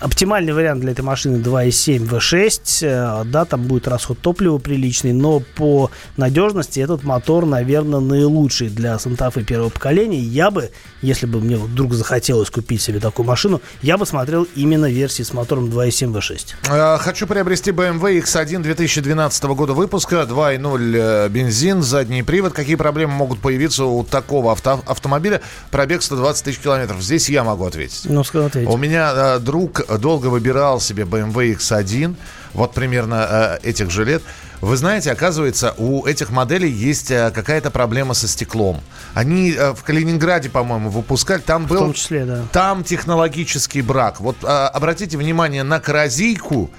Оптимальный 0.00 0.52
вариант 0.52 0.73
для 0.80 0.92
этой 0.92 1.02
машины 1.02 1.36
2.7 1.36 2.08
V6, 2.08 2.86
э, 2.86 3.24
да, 3.26 3.44
там 3.44 3.62
будет 3.62 3.88
расход 3.88 4.18
топлива 4.20 4.58
приличный, 4.58 5.12
но 5.12 5.40
по 5.40 5.90
надежности 6.16 6.80
этот 6.80 7.02
мотор, 7.04 7.46
наверное, 7.46 8.00
наилучший 8.00 8.68
для 8.68 8.98
Санта-Фе 8.98 9.42
первого 9.42 9.68
поколения. 9.70 10.18
Я 10.18 10.50
бы, 10.50 10.70
если 11.02 11.26
бы 11.26 11.40
мне 11.40 11.56
вдруг 11.56 11.92
захотелось 11.94 12.50
купить 12.50 12.80
себе 12.82 13.00
такую 13.00 13.26
машину, 13.26 13.60
я 13.82 13.98
бы 13.98 14.06
смотрел 14.06 14.46
именно 14.54 14.90
версии 14.90 15.22
с 15.22 15.32
мотором 15.32 15.66
2.7 15.66 16.12
V6. 16.12 16.54
Э, 16.70 16.98
Хочу 16.98 17.26
приобрести 17.26 17.70
BMW 17.70 18.22
X1 18.22 18.62
2012 18.62 19.44
года 19.44 19.72
выпуска, 19.74 20.22
2.0 20.28 20.96
э, 20.96 21.28
бензин, 21.28 21.82
задний 21.82 22.22
привод. 22.22 22.52
Какие 22.52 22.76
проблемы 22.76 23.12
могут 23.14 23.40
появиться 23.40 23.84
у 23.84 24.02
такого 24.04 24.52
авто- 24.52 24.82
автомобиля? 24.86 25.40
Пробег 25.70 26.02
120 26.02 26.44
тысяч 26.44 26.58
километров. 26.58 27.02
Здесь 27.02 27.28
я 27.28 27.44
могу 27.44 27.64
ответить. 27.66 28.02
Ну, 28.04 28.24
сказал 28.24 28.46
ответь. 28.48 28.68
У 28.68 28.76
меня 28.76 29.38
друг 29.38 29.82
долго 29.98 30.26
выбирал 30.28 30.63
себе 30.80 31.04
BMW 31.04 31.56
X1, 31.56 32.14
вот 32.52 32.74
примерно 32.74 33.58
э, 33.62 33.68
этих 33.68 33.90
же 33.90 34.04
лет. 34.04 34.22
Вы 34.60 34.76
знаете, 34.76 35.10
оказывается, 35.12 35.74
у 35.76 36.06
этих 36.06 36.30
моделей 36.30 36.70
есть 36.70 37.10
э, 37.10 37.30
какая-то 37.34 37.70
проблема 37.70 38.14
со 38.14 38.26
стеклом. 38.28 38.80
Они 39.12 39.52
э, 39.52 39.72
в 39.74 39.82
Калининграде, 39.82 40.48
по-моему, 40.48 40.88
выпускали. 40.90 41.40
Там 41.40 41.66
был 41.66 41.76
В 41.76 41.78
том 41.80 41.92
числе, 41.92 42.24
да. 42.24 42.44
там 42.52 42.82
технологический 42.84 43.82
брак. 43.82 44.20
Вот 44.20 44.36
а, 44.42 44.68
обратите 44.68 45.18
внимание 45.18 45.64
на 45.64 45.80
коррозийку 45.80 46.70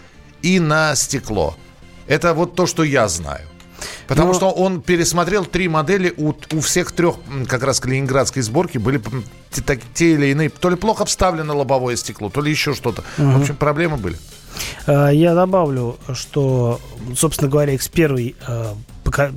и 0.41 0.59
на 0.59 0.95
стекло. 0.95 1.55
Это 2.07 2.33
вот 2.33 2.55
то, 2.55 2.65
что 2.65 2.83
я 2.83 3.07
знаю. 3.07 3.45
Потому 4.07 4.29
Ну- 4.29 4.33
что 4.35 4.51
он 4.51 4.81
пересмотрел 4.81 5.45
три 5.45 5.67
модели, 5.67 6.13
у, 6.17 6.33
у 6.53 6.59
всех 6.61 6.91
трех 6.91 7.15
как 7.47 7.61
раз 7.63 7.79
калининградской 7.79 8.41
сборки 8.41 8.77
были 8.77 9.01
так- 9.61 9.79
те 9.93 10.13
или 10.13 10.27
иные, 10.27 10.49
то 10.49 10.69
ли 10.69 10.75
плохо 10.75 11.05
вставлено 11.05 11.55
лобовое 11.57 11.95
стекло, 11.95 12.29
то 12.29 12.41
ли 12.41 12.51
еще 12.51 12.73
что-то. 12.73 13.03
В 13.17 13.41
общем, 13.41 13.55
проблемы 13.55 13.97
были. 13.97 14.17
Э, 14.87 15.09
Я 15.13 15.33
добавлю, 15.35 15.97
что, 16.13 16.79
собственно 17.15 17.49
говоря, 17.49 17.73
X1 17.75 18.35
э, 18.47 18.73
пока- 18.73 18.75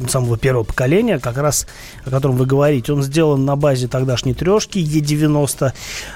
самого 0.08 0.36
первого 0.36 0.64
поколения, 0.64 1.18
как 1.18 1.36
раз 1.36 1.66
о 2.04 2.10
котором 2.10 2.36
вы 2.36 2.46
говорите, 2.46 2.92
он 2.92 3.02
сделан 3.02 3.44
на 3.44 3.56
базе 3.56 3.88
тогдашней 3.88 4.34
трешки 4.34 4.78
E90, 4.78 5.72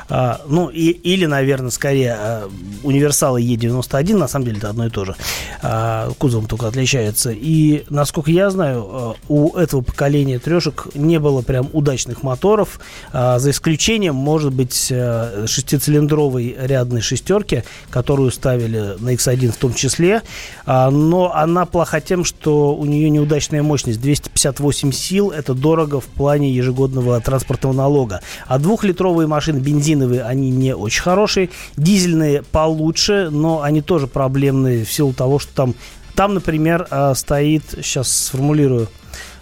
э, 0.09 0.35
ну, 0.47 0.69
и, 0.69 0.91
или, 0.91 1.27
наверное, 1.27 1.71
скорее 1.71 2.17
э, 2.19 2.49
универсала 2.83 3.41
E91, 3.41 4.17
на 4.17 4.29
самом 4.29 4.47
деле 4.47 4.59
это 4.59 4.71
одно 4.71 4.87
и 4.87 4.91
то 4.91 5.05
же, 5.05 5.17
Э, 5.63 6.11
кузовом 6.19 6.47
только 6.47 6.67
отличается. 6.67 7.31
И, 7.33 7.85
насколько 7.89 8.31
я 8.31 8.51
знаю, 8.51 8.89
э, 8.91 9.13
у 9.29 9.57
этого 9.57 9.83
поколения 9.83 10.39
трешек 10.39 10.89
не 10.95 11.19
было 11.19 11.43
прям 11.43 11.69
удачных 11.73 12.23
моторов, 12.23 12.81
э, 13.13 13.39
за 13.39 13.51
исключением, 13.51 14.17
может 14.17 14.53
быть, 14.53 14.89
э, 14.91 15.47
шестицилиндровой 15.47 16.57
рядной 16.59 17.01
шестерки, 17.01 17.65
которую 17.91 18.33
ставили 18.33 18.97
на 18.99 19.15
X1 19.15 19.53
в 19.53 19.57
том 19.57 19.75
числе, 19.75 20.23
А, 20.65 20.91
но 20.91 21.35
она 21.35 21.67
плоха 21.67 22.01
тем, 22.01 22.25
что 22.25 22.75
у 22.75 22.85
нее 22.85 23.11
неудачная 23.43 23.63
мощность 23.63 24.01
258 24.01 24.93
сил, 24.93 25.31
это 25.31 25.55
дорого 25.55 26.01
в 26.01 26.05
плане 26.05 26.53
ежегодного 26.53 27.21
транспортного 27.21 27.73
налога. 27.73 28.21
А 28.47 28.59
двухлитровые 28.59 29.27
машины 29.27 29.59
бензиновые, 29.59 30.23
они 30.23 30.51
не 30.51 30.77
очень 30.77 31.03
хорошие, 31.03 31.51
дизельные 31.77 32.43
получше, 32.43 33.31
но 33.33 33.63
они 33.63 33.81
тоже 33.83 34.07
проблемные 34.07 34.85
в 34.85 34.93
силу 34.93 35.13
того, 35.13 35.41
что 35.41 35.53
там, 35.55 35.75
там 36.15 36.35
например, 36.35 36.87
а, 36.91 37.15
стоит, 37.15 37.65
сейчас 37.83 38.27
сформулирую, 38.27 38.89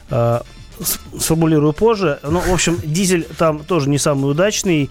а, 0.09 0.43
с- 0.83 0.99
сформулирую 1.23 1.75
позже. 1.75 2.21
Ну, 2.23 2.41
в 2.41 2.53
общем, 2.53 2.79
дизель 2.83 3.27
там 3.37 3.59
тоже 3.65 3.91
не 3.91 3.99
самый 3.99 4.31
удачный. 4.31 4.89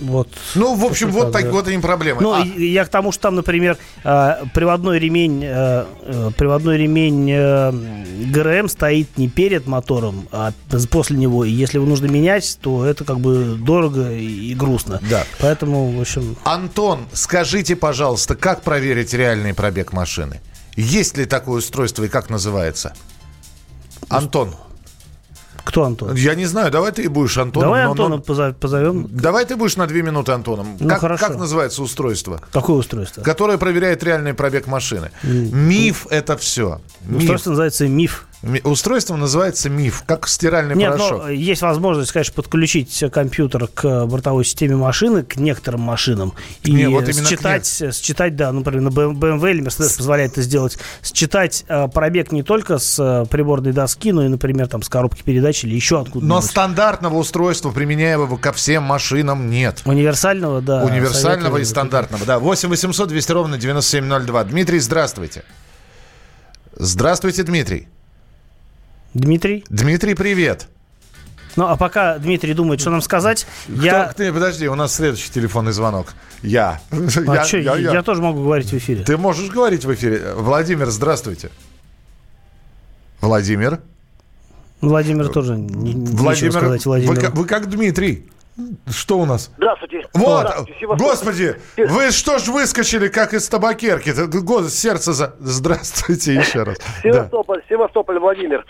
Вот. 0.00 0.28
Ну, 0.54 0.74
в 0.74 0.84
общем, 0.84 1.10
вот, 1.10 1.32
так, 1.32 1.46
вот 1.50 1.68
и 1.68 1.78
проблемы. 1.78 2.22
Ну, 2.22 2.32
А, 2.32 2.44
я 2.44 2.84
к 2.84 2.88
тому, 2.88 3.12
что 3.12 3.22
там, 3.22 3.36
например, 3.36 3.76
э, 4.02 4.34
приводной 4.54 4.98
ремень, 4.98 5.42
э, 5.44 5.84
э, 6.02 6.30
приводной 6.36 6.78
ремень 6.78 8.32
ГРМ 8.32 8.68
стоит 8.68 9.16
не 9.18 9.28
перед 9.28 9.66
мотором, 9.66 10.28
а 10.32 10.52
после 10.90 11.16
него. 11.16 11.44
И 11.44 11.50
если 11.50 11.78
его 11.78 11.86
нужно 11.86 12.06
менять, 12.06 12.58
то 12.60 12.84
это 12.84 13.04
как 13.04 13.20
бы 13.20 13.56
дорого 13.58 14.12
и, 14.12 14.50
и 14.50 14.54
грустно. 14.54 15.00
Да. 15.08 15.24
Поэтому, 15.38 15.90
в 15.90 16.00
общем, 16.00 16.36
Антон, 16.44 17.06
скажите, 17.12 17.76
пожалуйста, 17.76 18.34
как 18.34 18.62
проверить 18.62 19.12
реальный 19.12 19.54
пробег 19.54 19.92
машины? 19.92 20.40
Есть 20.76 21.16
ли 21.16 21.26
такое 21.26 21.58
устройство 21.58 22.04
и 22.04 22.08
как 22.08 22.30
называется? 22.30 22.94
Антон, 24.08 24.54
кто 25.64 25.84
Антон? 25.84 26.14
я 26.14 26.34
не 26.34 26.46
знаю, 26.46 26.70
давай 26.70 26.92
ты 26.92 27.02
и 27.04 27.08
будешь 27.08 27.36
Антоном. 27.38 27.68
Давай 27.68 27.84
но- 27.84 27.90
Антона 27.92 28.16
но- 28.16 28.22
позов- 28.22 28.54
позовем. 28.56 29.08
Давай 29.10 29.44
ты 29.44 29.56
будешь 29.56 29.76
на 29.76 29.86
две 29.86 30.02
минуты 30.02 30.32
Антоном. 30.32 30.76
Ну, 30.80 30.88
как, 30.88 31.00
хорошо. 31.00 31.26
как 31.26 31.36
называется 31.38 31.82
устройство? 31.82 32.40
Какое 32.52 32.76
устройство? 32.76 33.22
Которое 33.22 33.58
проверяет 33.58 34.02
реальный 34.02 34.34
пробег 34.34 34.66
машины. 34.66 35.10
Миф 35.22 36.06
это 36.10 36.36
все. 36.36 36.80
Миф. 37.04 37.20
Устройство 37.22 37.50
называется 37.50 37.86
МИФ. 37.88 38.26
Устройство 38.64 39.16
называется 39.16 39.68
миф, 39.68 40.02
как 40.06 40.26
стиральный 40.26 40.74
Нет, 40.74 40.92
порошок. 40.92 41.22
но 41.24 41.28
есть 41.28 41.60
возможность, 41.60 42.10
конечно, 42.10 42.32
подключить 42.32 43.04
компьютер 43.12 43.66
к 43.66 44.06
бортовой 44.06 44.46
системе 44.46 44.76
машины, 44.76 45.22
к 45.24 45.36
некоторым 45.36 45.82
машинам, 45.82 46.32
и 46.62 46.72
Не, 46.72 46.88
вот 46.88 47.06
именно 47.06 47.26
к 47.26 47.28
считать, 47.28 47.66
считать, 47.94 48.36
да, 48.36 48.50
ну, 48.50 48.60
например, 48.60 48.80
на 48.80 48.88
BMW 48.88 49.50
или 49.50 49.62
Mercedes 49.62 49.94
позволяет 49.94 50.32
это 50.32 50.42
сделать, 50.42 50.78
считать 51.02 51.66
э, 51.68 51.88
пробег 51.88 52.32
не 52.32 52.42
только 52.42 52.78
с 52.78 52.98
э, 52.98 53.26
приборной 53.26 53.72
доски, 53.72 54.10
но 54.10 54.24
и, 54.24 54.28
например, 54.28 54.68
там, 54.68 54.82
с 54.82 54.88
коробки 54.88 55.22
передач 55.22 55.62
или 55.64 55.74
еще 55.74 56.00
откуда-нибудь. 56.00 56.28
Но 56.28 56.40
стандартного 56.40 57.18
устройства, 57.18 57.72
применяемого 57.72 58.38
ко 58.38 58.54
всем 58.54 58.84
машинам, 58.84 59.50
нет. 59.50 59.82
Универсального, 59.84 60.62
да. 60.62 60.82
Универсального 60.84 61.58
и 61.58 61.64
стандартного. 61.64 62.24
Да, 62.24 62.38
8 62.38 62.70
800 62.70 63.08
200 63.10 63.32
ровно 63.32 63.58
9702. 63.58 64.44
Дмитрий, 64.44 64.78
здравствуйте. 64.78 65.44
Здравствуйте, 66.74 67.42
Дмитрий. 67.42 67.88
Дмитрий? 69.14 69.64
Дмитрий, 69.68 70.14
привет. 70.14 70.68
Ну, 71.56 71.66
а 71.66 71.76
пока 71.76 72.18
Дмитрий 72.18 72.54
думает, 72.54 72.80
что 72.80 72.90
нам 72.90 73.02
сказать, 73.02 73.46
я... 73.68 74.04
Кто- 74.04 74.18
ты, 74.18 74.32
подожди, 74.32 74.68
у 74.68 74.76
нас 74.76 74.94
следующий 74.94 75.30
телефонный 75.32 75.72
звонок. 75.72 76.14
Я. 76.42 76.80
А 76.90 77.34
я, 77.34 77.44
чё, 77.44 77.58
я- 77.58 77.76
я, 77.76 77.92
я. 77.92 78.02
тоже 78.02 78.22
могу 78.22 78.42
говорить 78.42 78.70
в 78.72 78.76
эфире. 78.78 79.02
Ты 79.04 79.16
можешь 79.16 79.50
говорить 79.50 79.84
в 79.84 79.92
эфире. 79.92 80.34
Владимир, 80.36 80.88
здравствуйте. 80.90 81.50
Владимир. 83.20 83.80
Владимир 84.80 85.28
тоже 85.28 85.56
не, 85.58 85.92
Владимир, 85.94 86.52
сказать 86.52 86.86
вы, 86.86 86.90
Владимиру. 86.90 87.20
как- 87.20 87.34
вы 87.34 87.44
как 87.46 87.68
Дмитрий. 87.68 88.30
Что 88.90 89.18
у 89.18 89.26
нас? 89.26 89.52
Здравствуйте. 89.56 90.06
Вот, 90.14 90.46
Здравствуйте, 90.46 90.86
господи, 90.86 91.56
вы 91.76 92.10
что 92.10 92.38
ж 92.38 92.48
выскочили, 92.48 93.08
как 93.08 93.32
из 93.34 93.48
табакерки? 93.48 94.12
Сердце 94.68 95.12
за... 95.12 95.34
Здравствуйте 95.38 96.34
еще 96.40 96.62
раз. 96.62 96.78
Да. 96.78 97.10
Севастополь, 97.10 97.62
Севастополь, 97.68 98.18
Владимир. 98.18 98.64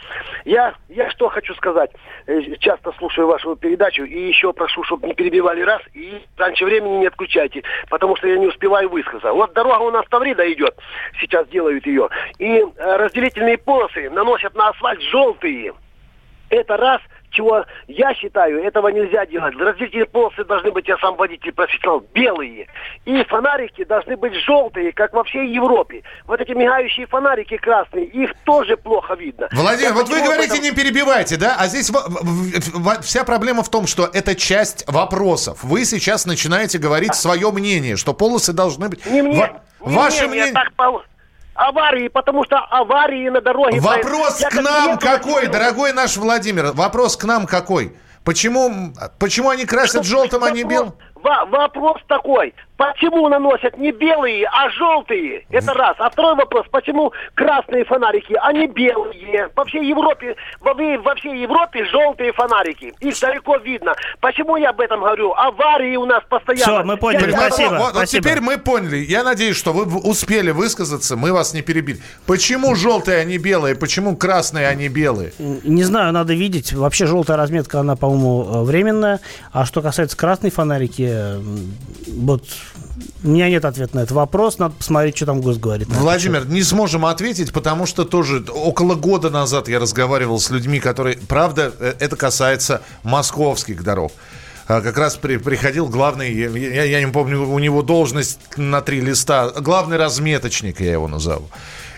Я, 0.45 0.75
я 0.89 1.11
что 1.11 1.29
хочу 1.29 1.55
сказать. 1.55 1.91
Э, 2.27 2.41
Часто 2.59 2.93
слушаю 2.99 3.27
вашу 3.27 3.57
передачу 3.57 4.05
и 4.05 4.29
еще 4.29 4.53
прошу, 4.53 4.83
чтобы 4.85 5.07
не 5.09 5.15
перебивали 5.15 5.63
раз 5.63 5.83
и 5.95 6.21
раньше 6.37 6.65
времени 6.65 6.99
не 6.99 7.07
отключайте, 7.07 7.63
потому 7.89 8.17
что 8.17 8.29
я 8.29 8.39
не 8.39 8.47
успеваю 8.47 8.89
высказаться. 8.89 9.33
Вот 9.33 9.53
дорога 9.53 9.83
у 9.83 9.91
нас 9.91 10.05
Таврида 10.11 10.51
идет, 10.53 10.77
сейчас 11.21 11.49
делают 11.49 11.87
ее, 11.87 12.09
и 12.39 12.47
э, 12.47 12.97
разделительные 12.97 13.59
полосы 13.59 14.11
наносят 14.11 14.55
на 14.55 14.69
асфальт 14.71 15.01
желтые. 15.03 15.73
Это 16.49 16.77
раз, 16.77 17.01
чего 17.31 17.65
я 17.89 18.15
считаю, 18.15 18.63
этого 18.63 18.89
нельзя 18.89 19.27
делать. 19.27 19.55
Разделительные 19.57 20.07
полосы 20.07 20.45
должны 20.45 20.71
быть, 20.71 20.89
я 20.89 20.97
сам 20.99 21.17
водитель 21.17 21.53
профессионал, 21.53 22.01
белые. 22.15 22.67
И 23.05 23.25
фонарики 23.25 23.85
должны 23.85 24.17
быть 24.17 24.35
желтые, 24.35 24.93
как 24.93 25.13
во 25.13 25.25
всей 25.25 25.53
Европе. 25.55 26.03
Вот 26.27 26.41
эти 26.41 26.53
мигающие 26.53 27.07
фонарики 27.07 27.57
красные, 27.57 28.07
их 28.07 28.33
тоже 28.45 28.77
плохо 28.77 29.15
видно. 29.15 29.49
Владимир, 29.53 29.89
Я 29.91 29.95
вот 29.95 30.09
вы 30.09 30.21
говорите, 30.23 30.55
этом- 30.55 30.65
не 30.65 30.73
перебивайте, 30.73 31.37
да? 31.37 31.57
А 31.59 31.67
здесь 31.67 31.91
вся 33.03 33.25
проблема 33.25 33.63
в 33.63 33.69
том, 33.69 33.87
что 33.87 34.09
это 34.13 34.35
часть 34.35 34.85
вопросов. 34.87 35.63
Вы 35.63 35.85
сейчас 35.85 36.27
начинаете 36.27 36.79
говорить 36.79 37.15
свое 37.15 37.51
мнение, 37.51 37.97
что 37.97 38.13
полосы 38.15 38.53
должны 38.53 38.89
быть... 38.89 39.05
Не 39.07 39.23
мне, 39.23 39.39
Ва- 39.39 39.63
не 39.87 39.97
Ваше 39.97 40.27
мне, 40.29 40.39
я 40.39 40.45
мнение... 40.45 40.53
так 40.53 40.73
Аварии, 41.69 42.09
потому 42.09 42.45
что 42.45 42.59
аварии 42.59 43.29
на 43.29 43.41
дороге... 43.41 43.81
Вопрос 43.81 44.41
Я 44.41 44.49
к 44.49 44.55
нам 44.55 44.99
какой, 44.99 45.45
водитель- 45.47 45.51
дорогой 45.53 45.93
наш 45.93 46.17
Владимир? 46.17 46.73
Вопрос 46.73 47.17
к 47.17 47.25
нам 47.25 47.47
какой? 47.47 47.95
Почему, 48.25 48.93
почему 49.19 49.51
они 49.51 49.65
красят 49.67 50.05
желтым, 50.05 50.43
а 50.45 50.51
не 50.51 50.63
Вопрос- 50.65 50.71
белым? 50.71 50.95
во- 51.17 51.45
Вопрос 51.47 51.99
такой. 52.09 52.55
Почему 52.81 53.29
наносят 53.29 53.77
не 53.77 53.93
белые, 53.93 54.47
а 54.47 54.71
желтые? 54.71 55.45
Это 55.51 55.75
раз. 55.75 55.97
А 55.99 56.09
второй 56.09 56.35
вопрос. 56.35 56.65
Почему 56.71 57.13
красные 57.35 57.85
фонарики, 57.85 58.35
а 58.41 58.55
не 58.55 58.69
белые? 58.69 59.51
По 59.55 59.67
всей 59.67 59.87
Европе, 59.87 60.35
во, 60.61 60.73
во 60.73 61.15
всей 61.17 61.43
Европе 61.43 61.85
желтые 61.85 62.33
фонарики. 62.33 62.95
Их 63.01 63.21
далеко 63.21 63.59
видно. 63.59 63.95
Почему 64.21 64.57
я 64.57 64.71
об 64.71 64.81
этом 64.81 65.01
говорю? 65.01 65.35
Аварии 65.35 65.95
у 65.97 66.07
нас 66.07 66.23
постоянно. 66.27 66.63
Всё, 66.79 66.85
мы 66.85 66.97
поняли. 66.97 67.31
Я 67.31 67.37
Спасибо, 67.51 67.69
вот, 67.73 67.81
вот 67.81 67.91
спасибо. 67.97 68.23
теперь 68.25 68.41
мы 68.41 68.57
поняли. 68.57 68.97
Я 68.97 69.25
надеюсь, 69.25 69.59
что 69.59 69.75
вы 69.75 69.85
успели 70.01 70.51
высказаться, 70.51 71.17
мы 71.19 71.35
вас 71.35 71.53
не 71.53 71.61
перебили. 71.61 72.01
Почему 72.27 72.75
желтые, 72.75 73.19
а 73.19 73.25
не 73.25 73.37
белые? 73.37 73.75
Почему 73.75 74.17
красные, 74.17 74.69
а 74.69 74.75
не 74.75 74.89
белые? 74.89 75.33
Не 75.39 75.83
знаю, 75.83 76.15
надо 76.15 76.33
видеть. 76.33 76.73
Вообще 76.73 77.05
желтая 77.05 77.37
разметка, 77.37 77.81
она, 77.81 77.95
по-моему, 77.95 78.49
э, 78.51 78.63
временная. 78.63 79.21
А 79.53 79.67
что 79.67 79.83
касается 79.83 80.17
красной 80.17 80.51
фонарики, 80.51 81.03
м, 81.03 81.75
вот 82.07 82.45
у 83.23 83.29
меня 83.29 83.49
нет 83.49 83.65
ответа 83.65 83.97
на 83.97 84.01
этот 84.01 84.13
вопрос. 84.13 84.59
Надо 84.59 84.75
посмотреть, 84.75 85.17
что 85.17 85.27
там 85.27 85.41
ГОС 85.41 85.59
говорит. 85.59 85.89
Владимир, 85.89 86.47
не 86.47 86.63
сможем 86.63 87.05
ответить, 87.07 87.53
потому 87.53 87.87
что 87.87 88.05
тоже 88.05 88.45
около 88.53 88.95
года 88.95 89.31
назад 89.31 89.69
я 89.69 89.79
разговаривал 89.79 90.39
с 90.41 90.51
людьми, 90.51 90.81
которые... 90.81 91.19
Правда, 91.29 91.73
э, 91.79 91.95
это 91.99 92.17
касается 92.17 92.83
московских 93.03 93.83
дорог. 93.83 94.13
А, 94.69 94.81
Как 94.81 94.97
раз 94.99 95.17
при- 95.17 95.37
приходил 95.39 95.89
главный, 95.89 96.33
я, 96.33 96.49
я- 96.49 96.85
я 96.85 97.01
не 97.05 97.11
помню, 97.11 97.43
у 97.49 97.59
него 97.59 97.83
должность 97.83 98.39
на 98.57 98.81
три 98.81 99.01
листа, 99.01 99.51
главный 99.51 99.97
разметочник, 99.97 100.81
я 100.81 100.93
его 100.93 101.09
назову. 101.09 101.49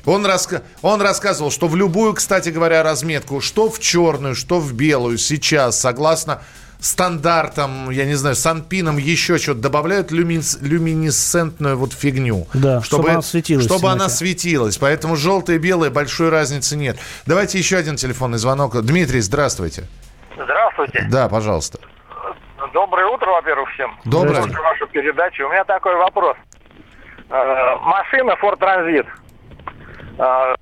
Он, 0.04 0.26
раска- 0.26 0.62
он 0.80 1.00
рассказывал, 1.00 1.50
что 1.52 1.68
в 1.68 1.76
любую, 1.76 2.14
кстати 2.14 2.48
говоря, 2.48 2.82
разметку, 2.82 3.40
что 3.40 3.70
в 3.70 3.78
черную, 3.78 4.34
что 4.34 4.58
в 4.58 4.72
белую, 4.72 5.18
сейчас, 5.18 5.78
согласно 5.78 6.42
стандартам, 6.82 7.90
я 7.90 8.04
не 8.04 8.14
знаю, 8.14 8.34
санпинам, 8.34 8.96
еще 8.98 9.38
что-то, 9.38 9.60
добавляют 9.60 10.10
люминес- 10.12 10.58
люминесцентную 10.60 11.76
вот 11.78 11.92
фигню. 11.92 12.46
Да, 12.54 12.82
чтобы 12.82 13.10
она 13.10 13.22
светилась 13.22 13.64
Чтобы 13.66 13.88
она 13.90 14.08
светилась. 14.08 14.76
Поэтому 14.78 15.16
желтое 15.16 15.58
и 15.58 15.60
белое 15.62 15.90
большой 15.90 16.28
разницы 16.28 16.76
нет. 16.76 16.98
Давайте 17.26 17.58
еще 17.58 17.76
один 17.76 17.96
телефонный 17.96 18.38
звонок. 18.38 18.80
Дмитрий, 18.82 19.20
здравствуйте. 19.20 19.84
Здравствуйте. 20.36 21.06
Да, 21.10 21.28
пожалуйста. 21.28 21.78
Доброе 22.72 23.06
утро, 23.06 23.30
во-первых, 23.30 23.68
всем. 23.74 23.98
Доброе. 24.04 24.42
Слушаю 24.42 24.62
вашу 24.62 24.86
передачу. 24.88 25.46
У 25.46 25.50
меня 25.50 25.64
такой 25.64 25.94
вопрос. 25.96 26.36
Э, 27.28 27.76
Машина 27.82 28.34
Ford 28.42 28.58
Transit. 28.58 29.06
Э, 30.18 30.54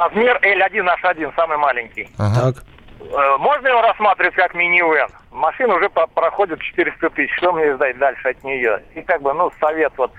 Размер 0.00 0.40
L1H1, 0.42 1.32
самый 1.36 1.56
маленький. 1.58 2.08
Ага. 2.18 2.52
Так. 2.52 2.64
Э, 3.00 3.36
Можно 3.38 3.68
его 3.68 3.82
рассматривать 3.82 4.34
как 4.34 4.54
минивэн? 4.54 5.08
Машина 5.30 5.74
уже 5.74 5.88
проходит 5.90 6.60
400 6.60 7.10
тысяч. 7.10 7.34
Что 7.36 7.52
мне 7.52 7.74
ждать 7.74 7.98
дальше 7.98 8.28
от 8.28 8.42
нее? 8.44 8.82
И 8.94 9.02
как 9.02 9.22
бы, 9.22 9.32
ну, 9.34 9.50
совет 9.60 9.92
вот 9.96 10.12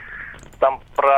там 0.60 0.80
про 0.96 1.12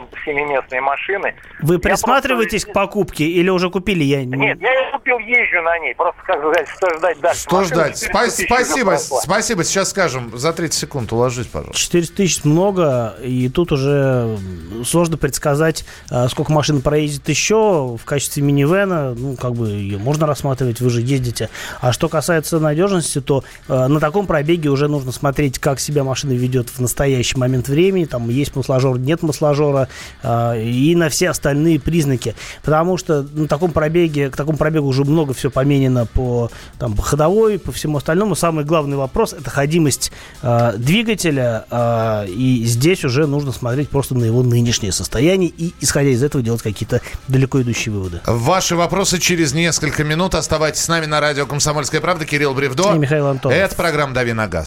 семиместные 0.24 0.80
машины. 0.80 1.34
Вы 1.62 1.74
Я 1.74 1.80
присматриваетесь 1.80 2.64
к 2.64 2.72
покупке 2.72 3.24
или 3.24 3.48
уже 3.50 3.70
купили? 3.70 4.04
Я... 4.04 4.24
не- 4.24 4.36
Нет, 4.36 4.60
я 4.60 4.72
ее 4.72 4.92
купил, 4.92 5.18
езжу 5.18 5.62
на 5.62 5.78
ней. 5.78 5.94
Просто 5.94 6.20
как 6.26 6.38
сказать, 6.38 6.68
что 6.68 6.98
ждать 6.98 7.20
дальше? 7.20 7.40
Что 7.42 7.56
Машина 7.56 7.74
ждать? 7.74 8.00
400 8.00 8.12
Спа- 8.12 8.46
спасибо, 8.46 8.96
спасибо. 8.96 9.64
Сейчас 9.64 9.90
скажем. 9.90 10.36
За 10.36 10.52
30 10.52 10.78
секунд 10.80 11.12
уложить, 11.12 11.50
пожалуйста. 11.50 11.78
400 11.78 12.16
тысяч 12.16 12.44
много, 12.44 13.14
и 13.22 13.48
тут 13.48 13.72
уже 13.72 14.38
сложно 14.84 15.16
предсказать, 15.16 15.84
а, 16.10 16.28
сколько 16.28 16.52
машин 16.52 16.80
проедет 16.82 17.28
еще 17.28 17.96
в 18.00 18.04
качестве 18.04 18.42
минивэна. 18.42 19.14
Ну, 19.14 19.36
как 19.36 19.52
бы 19.54 19.68
ее 19.68 19.98
можно 19.98 20.26
рассматривать, 20.26 20.80
вы 20.80 20.90
же 20.90 21.00
ездите. 21.00 21.50
А 21.80 21.92
что 21.92 22.08
касается 22.08 22.58
надежности, 22.60 23.20
то 23.20 23.44
а, 23.68 23.88
на 23.88 24.00
таком 24.00 24.26
пробеге 24.26 24.68
уже 24.70 24.88
нужно 24.88 25.12
смотреть, 25.12 25.58
как 25.58 25.80
себя 25.80 26.04
машина 26.04 26.32
ведет 26.32 26.68
в 26.70 26.80
настоящий 26.80 27.36
момент 27.38 27.68
времени. 27.68 28.04
Там 28.04 28.28
есть 28.28 28.56
масложор, 28.62 28.98
нет 28.98 29.22
масложора, 29.22 29.88
а, 30.22 30.56
и 30.56 30.94
на 30.94 31.08
все 31.08 31.30
остальные 31.30 31.80
признаки. 31.80 32.34
Потому 32.62 32.96
что 32.96 33.22
на 33.22 33.48
таком 33.48 33.72
пробеге, 33.72 34.30
к 34.30 34.36
такому 34.36 34.56
пробегу 34.56 34.86
уже 34.86 35.04
много 35.04 35.34
все 35.34 35.50
поменено 35.50 36.06
по, 36.06 36.50
там, 36.78 36.94
по 36.94 37.02
ходовой, 37.02 37.58
по 37.58 37.72
всему 37.72 37.98
остальному. 37.98 38.34
Самый 38.34 38.64
главный 38.64 38.96
вопрос– 38.96 39.32
это 39.38 39.50
ходимость 39.50 40.12
э, 40.42 40.74
двигателя, 40.76 41.64
э, 41.70 42.26
и 42.28 42.64
здесь 42.64 43.04
уже 43.04 43.26
нужно 43.26 43.52
смотреть 43.52 43.88
просто 43.88 44.14
на 44.14 44.24
его 44.24 44.42
нынешнее 44.42 44.92
состояние 44.92 45.50
и, 45.50 45.74
исходя 45.80 46.10
из 46.10 46.22
этого, 46.22 46.42
делать 46.42 46.62
какие-то 46.62 47.00
далеко 47.28 47.60
идущие 47.62 47.92
выводы. 47.92 48.20
Ваши 48.26 48.76
вопросы 48.76 49.18
через 49.18 49.52
несколько 49.52 50.04
минут. 50.04 50.34
Оставайтесь 50.34 50.82
с 50.82 50.88
нами 50.88 51.06
на 51.06 51.20
радио 51.20 51.46
«Комсомольская 51.46 52.00
правда». 52.00 52.24
Кирилл 52.24 52.54
Бревдо. 52.54 52.94
И 52.94 52.98
Михаил 52.98 53.26
Антонов. 53.26 53.56
Это 53.56 53.74
программа 53.74 54.14
«Дави 54.14 54.32
на 54.32 54.46
газ». 54.46 54.66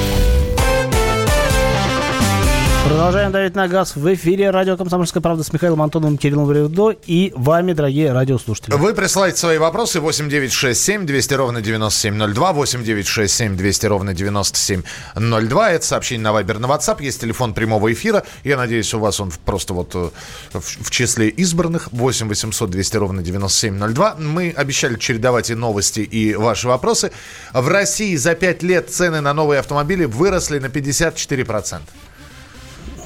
Продолжаем 2.91 3.31
давить 3.31 3.55
на 3.55 3.69
газ 3.69 3.95
в 3.95 4.13
эфире 4.15 4.49
радио 4.49 4.75
«Комсомольская 4.75 5.21
правда» 5.21 5.45
с 5.45 5.53
Михаилом 5.53 5.81
Антоновым, 5.81 6.17
Кириллом 6.17 6.45
Бревдо 6.45 6.91
и 6.91 7.31
вами, 7.37 7.71
дорогие 7.71 8.11
радиослушатели. 8.11 8.73
Вы 8.73 8.93
присылаете 8.93 9.37
свои 9.37 9.57
вопросы 9.57 10.01
8967 10.01 11.05
200 11.05 11.33
ровно 11.35 11.61
9702, 11.61 12.51
8967 12.51 13.55
200 13.55 13.85
ровно 13.85 14.13
9702. 14.13 15.71
Это 15.71 15.85
сообщение 15.85 16.23
на 16.25 16.33
Вайбер, 16.33 16.59
на 16.59 16.65
WhatsApp. 16.65 17.01
Есть 17.01 17.21
телефон 17.21 17.53
прямого 17.53 17.93
эфира. 17.93 18.23
Я 18.43 18.57
надеюсь, 18.57 18.93
у 18.93 18.99
вас 18.99 19.21
он 19.21 19.31
просто 19.45 19.73
вот 19.73 19.95
э, 19.95 20.09
в, 20.51 20.59
в 20.59 20.91
числе 20.91 21.29
избранных. 21.29 21.93
8 21.93 22.27
800 22.27 22.69
200 22.69 22.97
ровно 22.97 23.21
9702. 23.23 24.15
Мы 24.19 24.53
обещали 24.53 24.97
чередовать 24.97 25.49
и 25.49 25.55
новости, 25.55 26.01
и 26.01 26.35
ваши 26.35 26.67
вопросы. 26.67 27.13
В 27.53 27.69
России 27.69 28.17
за 28.17 28.35
5 28.35 28.63
лет 28.63 28.89
цены 28.89 29.21
на 29.21 29.33
новые 29.33 29.61
автомобили 29.61 30.03
выросли 30.03 30.59
на 30.59 30.65
54%. 30.65 31.79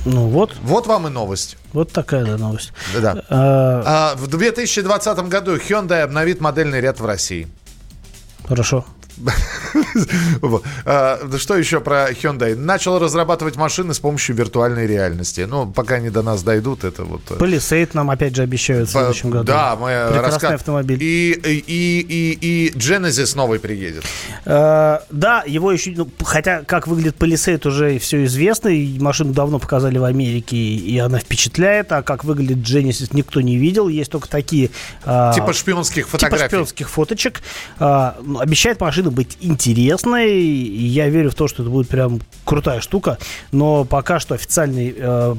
Ну 0.06 0.28
вот, 0.28 0.56
Вот 0.62 0.88
вам 0.88 1.08
и 1.08 1.10
новость. 1.10 1.58
вот 1.74 1.92
такая 1.92 2.24
да, 2.26 2.38
новость. 2.38 2.72
Да. 3.00 3.24
А, 3.30 4.14
А 4.14 4.16
в 4.16 4.28
2020 4.28 5.18
году 5.28 5.56
Hyundai 5.58 6.02
обновит 6.02 6.42
модельный 6.42 6.80
ряд 6.80 7.00
в 7.00 7.06
России. 7.06 7.48
хорошо. 8.48 8.86
А, 10.86 11.20
Что 11.38 11.58
еще 11.58 11.80
про 11.80 12.12
Hyundai? 12.12 12.56
Начал 12.56 13.00
разрабатывать 13.00 13.56
машины 13.56 13.94
с 13.94 14.00
помощью 14.00 14.36
виртуальной 14.36 14.88
реальности. 14.88 15.46
Ну, 15.50 15.66
пока 15.68 15.96
они 15.96 16.10
до 16.10 16.22
нас 16.22 16.44
дойдут, 16.44 16.84
это 16.84 17.04
вот... 17.04 17.22
э, 17.30 17.36
Palisade 17.36 17.90
нам 17.94 18.10
опять 18.12 18.36
же 18.36 18.44
обещают 18.44 18.90
в 18.90 18.92
следующем 18.92 19.30
году. 19.30 19.46
Да, 19.46 19.76
мы 19.76 20.08
Прекрасный 20.12 20.56
автомобиль. 20.56 20.98
И, 21.02 21.32
и, 21.32 21.64
и, 21.68 22.38
и 22.42 22.72
Genesis 22.78 23.36
новый 23.36 23.60
приедет. 23.60 24.04
Э, 24.46 25.00
да, 25.10 25.44
его 25.46 25.72
еще, 25.72 25.94
ну, 25.96 26.10
хотя 26.24 26.64
как 26.64 26.88
выглядит 26.88 27.16
Palisade 27.18 27.68
уже 27.68 27.98
все 28.00 28.26
известно, 28.26 28.70
и 28.70 29.00
машину 29.00 29.34
давно 29.34 29.60
показали 29.60 29.98
в 29.98 30.04
Америке, 30.04 30.56
и 30.58 30.98
она 31.00 31.20
впечатляет, 31.20 31.92
а 31.92 32.02
как 32.04 32.24
выглядит 32.24 32.58
Genesis 32.58 33.10
никто 33.14 33.42
не 33.42 33.58
видел, 33.58 33.88
есть 33.88 34.12
только 34.12 34.30
такие... 34.30 34.70
э, 35.06 35.32
Типа 35.36 35.54
шпионских 35.54 36.08
фотографий. 36.08 36.44
Типа 36.44 36.50
шпионских 36.50 36.90
фоточек. 36.90 37.42
Ну, 37.80 38.40
обещает 38.40 38.80
машина 38.80 39.05
быть 39.12 39.38
интересной. 39.42 40.40
Я 40.40 41.10
верю 41.10 41.32
в 41.32 41.36
то, 41.36 41.48
что 41.48 41.64
это 41.64 41.72
будет 41.72 41.88
прям 41.88 42.22
крутая 42.44 42.82
штука. 42.82 43.18
Но 43.52 43.86
пока 43.86 44.20
что 44.20 44.36
официальной, 44.36 44.94
э, 44.96 45.36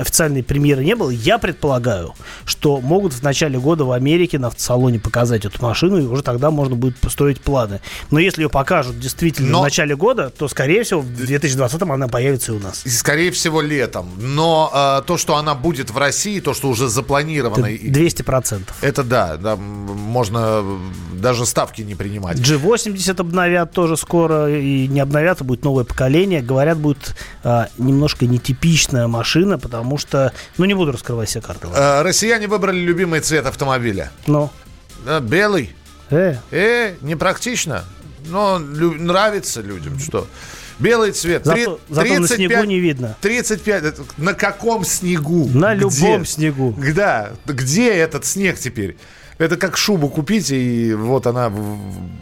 официальной 0.00 0.42
премьеры 0.42 0.84
не 0.84 0.94
было. 0.96 1.10
Я 1.10 1.38
предполагаю, 1.38 2.14
что 2.44 2.80
могут 2.80 3.12
в 3.12 3.22
начале 3.22 3.58
года 3.58 3.84
в 3.84 3.92
Америке 3.92 4.38
на 4.38 4.48
автосалоне 4.48 4.98
показать 4.98 5.44
эту 5.44 5.62
машину, 5.62 5.98
и 5.98 6.02
уже 6.06 6.22
тогда 6.22 6.50
можно 6.50 6.74
будет 6.76 6.96
построить 6.98 7.40
планы. 7.40 7.80
Но 8.10 8.18
если 8.18 8.42
ее 8.42 8.48
покажут 8.48 8.98
действительно 8.98 9.50
Но- 9.50 9.60
в 9.60 9.64
начале 9.64 9.96
года, 9.96 10.30
то, 10.30 10.48
скорее 10.48 10.82
всего, 10.82 11.00
в 11.00 11.06
2020-м 11.06 11.92
она 11.92 12.08
появится 12.08 12.52
и 12.52 12.54
у 12.56 12.58
нас. 12.60 12.84
И, 12.86 12.88
Скорее 12.90 13.30
всего, 13.30 13.60
летом. 13.60 14.08
Но 14.18 14.70
э, 15.00 15.02
то, 15.06 15.16
что 15.16 15.36
она 15.36 15.54
будет 15.54 15.90
в 15.90 15.98
России, 15.98 16.40
то, 16.40 16.54
что 16.54 16.68
уже 16.68 16.88
запланировано... 16.88 17.66
и- 17.66 17.90
200%. 17.90 18.62
Это 18.80 19.02
да, 19.04 19.36
да, 19.36 19.56
можно 19.56 20.60
э, 20.62 20.78
даже 21.14 21.46
ставки 21.46 21.82
не 21.82 21.94
принимать. 21.94 22.38
G80 22.38 23.20
обновят 23.20 23.72
тоже 23.72 23.96
скоро, 23.96 24.50
и 24.50 24.86
не 24.88 25.00
обновят, 25.00 25.40
а 25.40 25.44
будет 25.44 25.64
новое 25.64 25.84
поколение. 25.84 26.40
Говорят, 26.42 26.78
будет 26.78 27.14
а, 27.42 27.68
немножко 27.78 28.26
нетипичная 28.26 29.06
машина, 29.08 29.58
потому 29.58 29.89
что... 29.98 30.32
Ну, 30.58 30.64
не 30.64 30.74
буду 30.74 30.92
раскрывать 30.92 31.28
все 31.28 31.40
карты. 31.40 31.68
Э, 31.74 32.02
россияне 32.02 32.46
выбрали 32.46 32.78
любимый 32.78 33.20
цвет 33.20 33.46
автомобиля. 33.46 34.10
Ну, 34.26 34.50
Э, 35.06 35.20
белый. 35.20 35.74
э, 36.10 36.36
Э, 36.50 36.94
непрактично. 37.00 37.84
Но 38.26 38.58
лю- 38.58 38.94
нравится 38.94 39.60
людям, 39.62 39.98
что... 39.98 40.26
Белый 40.78 41.12
цвет. 41.12 41.44
зато, 41.44 41.76
Три- 41.76 41.94
зато 41.94 42.08
на 42.20 42.26
снегу 42.26 42.54
35 42.54 42.66
не 42.66 42.80
видно. 42.80 43.16
35. 43.20 43.84
это 43.84 44.02
На 44.16 44.32
каком 44.32 44.84
снегу? 44.86 45.46
На 45.52 45.74
Где? 45.74 45.82
любом 45.84 46.24
снегу. 46.24 46.74
Да. 46.94 47.32
Где 47.44 47.92
этот 47.92 48.24
снег 48.24 48.58
теперь? 48.58 48.96
Это 49.40 49.56
как 49.56 49.78
шубу 49.78 50.10
купить, 50.10 50.50
и 50.50 50.92
вот 50.92 51.26
она 51.26 51.50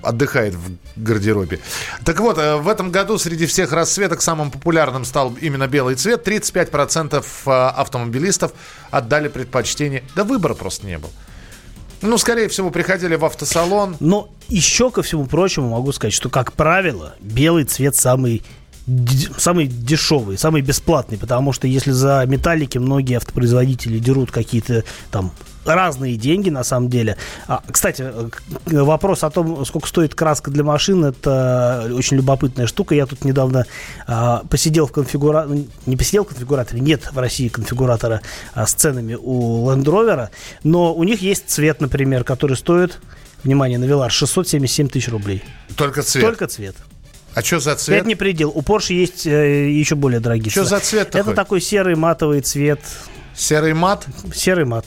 отдыхает 0.02 0.54
в 0.54 0.70
гардеробе. 0.94 1.58
Так 2.04 2.20
вот, 2.20 2.38
э, 2.38 2.54
в 2.54 2.68
этом 2.68 2.92
году 2.92 3.18
среди 3.18 3.46
всех 3.46 3.72
расцветок 3.72 4.22
самым 4.22 4.52
популярным 4.52 5.04
стал 5.04 5.34
именно 5.40 5.66
белый 5.66 5.96
цвет. 5.96 6.24
35% 6.24 7.24
э, 7.46 7.50
автомобилистов 7.50 8.52
отдали 8.92 9.26
предпочтение. 9.26 10.04
Да 10.14 10.22
выбора 10.22 10.54
просто 10.54 10.86
не 10.86 10.96
было. 10.96 11.10
Ну, 12.02 12.18
скорее 12.18 12.48
всего, 12.48 12.70
приходили 12.70 13.16
в 13.16 13.24
автосалон. 13.24 13.96
Но 13.98 14.30
еще 14.46 14.92
ко 14.92 15.02
всему 15.02 15.26
прочему 15.26 15.70
могу 15.70 15.90
сказать, 15.90 16.14
что, 16.14 16.30
как 16.30 16.52
правило, 16.52 17.16
белый 17.20 17.64
цвет 17.64 17.96
самый 17.96 18.44
самый 19.36 19.66
дешевый, 19.66 20.38
самый 20.38 20.62
бесплатный, 20.62 21.18
потому 21.18 21.52
что 21.52 21.66
если 21.66 21.90
за 21.90 22.24
металлики 22.26 22.78
многие 22.78 23.16
автопроизводители 23.16 23.98
дерут 23.98 24.30
какие-то 24.30 24.82
там 25.10 25.32
разные 25.74 26.16
деньги 26.16 26.50
на 26.50 26.64
самом 26.64 26.88
деле. 26.88 27.16
А, 27.46 27.62
кстати, 27.70 28.04
вопрос 28.66 29.24
о 29.24 29.30
том, 29.30 29.64
сколько 29.64 29.88
стоит 29.88 30.14
краска 30.14 30.50
для 30.50 30.64
машин, 30.64 31.04
это 31.04 31.90
очень 31.94 32.16
любопытная 32.16 32.66
штука. 32.66 32.94
Я 32.94 33.06
тут 33.06 33.24
недавно 33.24 33.66
а, 34.06 34.42
посидел 34.48 34.86
в 34.86 34.92
конфигураторе, 34.92 35.66
не 35.86 35.96
посидел 35.96 36.24
в 36.24 36.28
конфигураторе, 36.28 36.80
нет 36.80 37.10
в 37.12 37.18
России 37.18 37.48
конфигуратора 37.48 38.22
а, 38.54 38.66
с 38.66 38.72
ценами 38.72 39.16
у 39.20 39.68
Land 39.68 39.84
Rover, 39.84 40.28
но 40.64 40.94
у 40.94 41.04
них 41.04 41.22
есть 41.22 41.48
цвет, 41.48 41.80
например, 41.80 42.24
который 42.24 42.56
стоит, 42.56 42.98
внимание, 43.44 43.78
на 43.78 43.84
Velar 43.84 44.10
677 44.10 44.88
тысяч 44.88 45.08
рублей. 45.08 45.44
Только 45.76 46.02
цвет. 46.02 46.24
Только 46.24 46.46
цвет. 46.46 46.76
А 47.34 47.42
что 47.42 47.60
за 47.60 47.76
цвет? 47.76 48.00
Это 48.00 48.08
не 48.08 48.14
предел. 48.14 48.50
У 48.54 48.62
Porsche 48.62 48.94
есть 48.94 49.26
э, 49.26 49.70
еще 49.70 49.94
более 49.94 50.18
дорогие 50.18 50.50
Что 50.50 50.64
за 50.64 50.80
цвет 50.80 51.08
Это 51.08 51.18
такой? 51.18 51.34
такой 51.34 51.60
серый 51.60 51.94
матовый 51.94 52.40
цвет. 52.40 52.80
Серый 53.34 53.74
мат? 53.74 54.06
Серый 54.34 54.64
мат. 54.64 54.86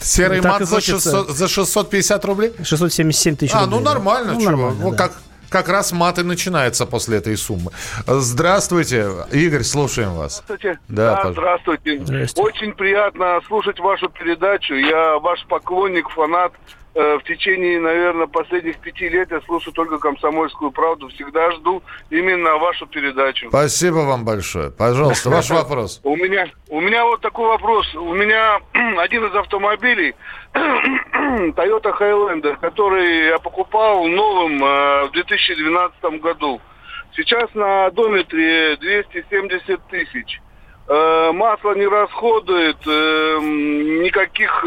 Серый 0.00 0.40
Так 0.40 0.52
мат 0.60 0.68
за, 0.68 0.74
хочется. 0.76 1.10
600, 1.10 1.30
за 1.30 1.48
650 1.48 2.24
рублей? 2.24 2.52
677 2.62 3.36
тысяч 3.36 3.52
А, 3.54 3.60
рублей. 3.64 3.78
ну 3.78 3.84
да. 3.84 3.94
нормально, 3.94 4.32
Ну, 4.34 4.40
чего? 4.40 4.50
нормально, 4.50 4.74
Вот 4.84 4.96
да. 4.96 4.96
как, 5.08 5.12
как 5.50 5.68
раз 5.68 5.92
мат 5.92 6.18
и 6.18 6.22
начинается 6.22 6.86
после 6.86 7.18
этой 7.18 7.36
суммы. 7.36 7.72
Здравствуйте, 8.06 9.10
Игорь, 9.32 9.62
слушаем 9.62 10.14
вас. 10.14 10.42
Здравствуйте. 10.44 10.78
Да, 10.88 11.22
Да, 11.24 11.32
здравствуйте. 11.32 12.00
Здрасте. 12.04 12.40
Очень 12.42 12.72
приятно 12.74 13.40
слушать 13.46 13.78
вашу 13.80 14.08
передачу. 14.08 14.74
Я 14.74 15.18
ваш 15.18 15.44
поклонник, 15.48 16.08
фанат. 16.10 16.52
Э, 17.00 17.16
В 17.18 17.22
течение, 17.22 17.78
наверное, 17.78 18.26
последних 18.26 18.78
пяти 18.78 19.08
лет 19.08 19.30
я 19.30 19.40
слушаю 19.42 19.72
только 19.72 19.98
«Комсомольскую 19.98 20.72
правду». 20.72 21.06
Всегда 21.10 21.52
жду 21.52 21.80
именно 22.10 22.56
вашу 22.58 22.86
передачу. 22.86 23.46
Спасибо 23.50 23.98
вам 23.98 24.24
большое. 24.24 24.72
Пожалуйста, 24.72 25.30
ваш 25.30 25.48
вопрос. 25.60 26.00
У 26.02 26.16
меня, 26.16 26.48
у 26.68 26.80
меня 26.80 27.04
вот 27.04 27.20
такой 27.20 27.46
вопрос. 27.46 27.94
У 27.94 28.12
меня 28.14 28.58
один 28.98 29.24
из 29.26 29.34
автомобилей 29.36 30.16
Toyota 30.54 31.92
Highlander, 31.98 32.56
который 32.60 33.26
я 33.28 33.38
покупал 33.38 34.04
новым 34.08 34.62
э, 34.64 35.04
в 35.06 35.10
2012 35.12 36.20
году. 36.20 36.60
Сейчас 37.14 37.48
на 37.54 37.86
одометре 37.86 38.76
270 38.76 39.80
тысяч. 39.88 40.40
Э, 40.88 41.30
масло 41.32 41.74
не 41.74 41.86
расходует, 41.86 42.78
э, 42.86 43.36
м, 43.36 44.02
никаких 44.02 44.64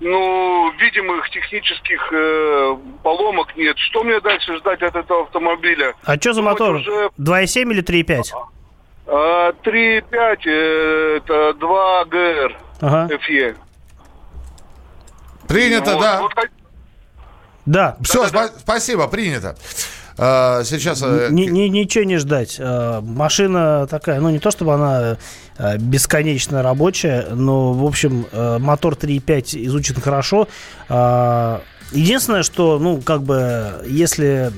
ну, 0.00 0.70
видимых 0.78 1.28
технических 1.30 2.12
э, 2.12 2.76
поломок 3.02 3.56
нет. 3.56 3.76
Что 3.78 4.04
мне 4.04 4.20
дальше 4.20 4.56
ждать 4.58 4.82
от 4.82 4.94
этого 4.96 5.22
автомобиля? 5.22 5.94
А 6.04 6.16
что 6.16 6.32
за 6.32 6.42
Ну, 6.42 6.50
мотор? 6.50 6.74
уже 6.76 7.10
2,7 7.18 7.72
или 7.72 7.82
3,5? 7.82 8.22
а, 9.06 9.52
3,5 9.64 10.38
э, 10.46 11.16
это 11.18 11.54
2 11.54 12.04
ГР 12.06 12.56
Ага. 12.80 13.08
FE. 13.14 13.56
Принято, 15.48 15.92
Вот, 15.92 16.00
да. 16.02 16.20
вот 16.20 16.32
Да. 17.66 17.96
Все, 18.02 18.26
спасибо, 18.58 19.06
принято. 19.08 19.56
А, 20.18 20.62
Сейчас... 20.64 21.02
э, 21.02 21.28
Ни- 21.30 21.46
ни- 21.46 21.68
ничего 21.68 22.04
не 22.04 22.16
ждать. 22.18 22.56
Э, 22.58 23.00
Машина 23.02 23.86
такая, 23.88 24.20
ну 24.20 24.30
не 24.30 24.38
то 24.38 24.50
чтобы 24.50 24.74
она 24.74 25.16
э, 25.58 25.78
бесконечно 25.78 26.62
рабочая, 26.62 27.26
но, 27.32 27.72
в 27.72 27.84
общем, 27.84 28.26
мотор 28.32 28.94
3.5 28.94 29.66
изучен 29.66 29.94
хорошо. 30.00 30.48
А, 30.88 31.60
Единственное, 31.92 32.42
что, 32.42 32.80
ну, 32.80 33.00
как 33.00 33.22
бы, 33.22 33.74
если 33.86 34.50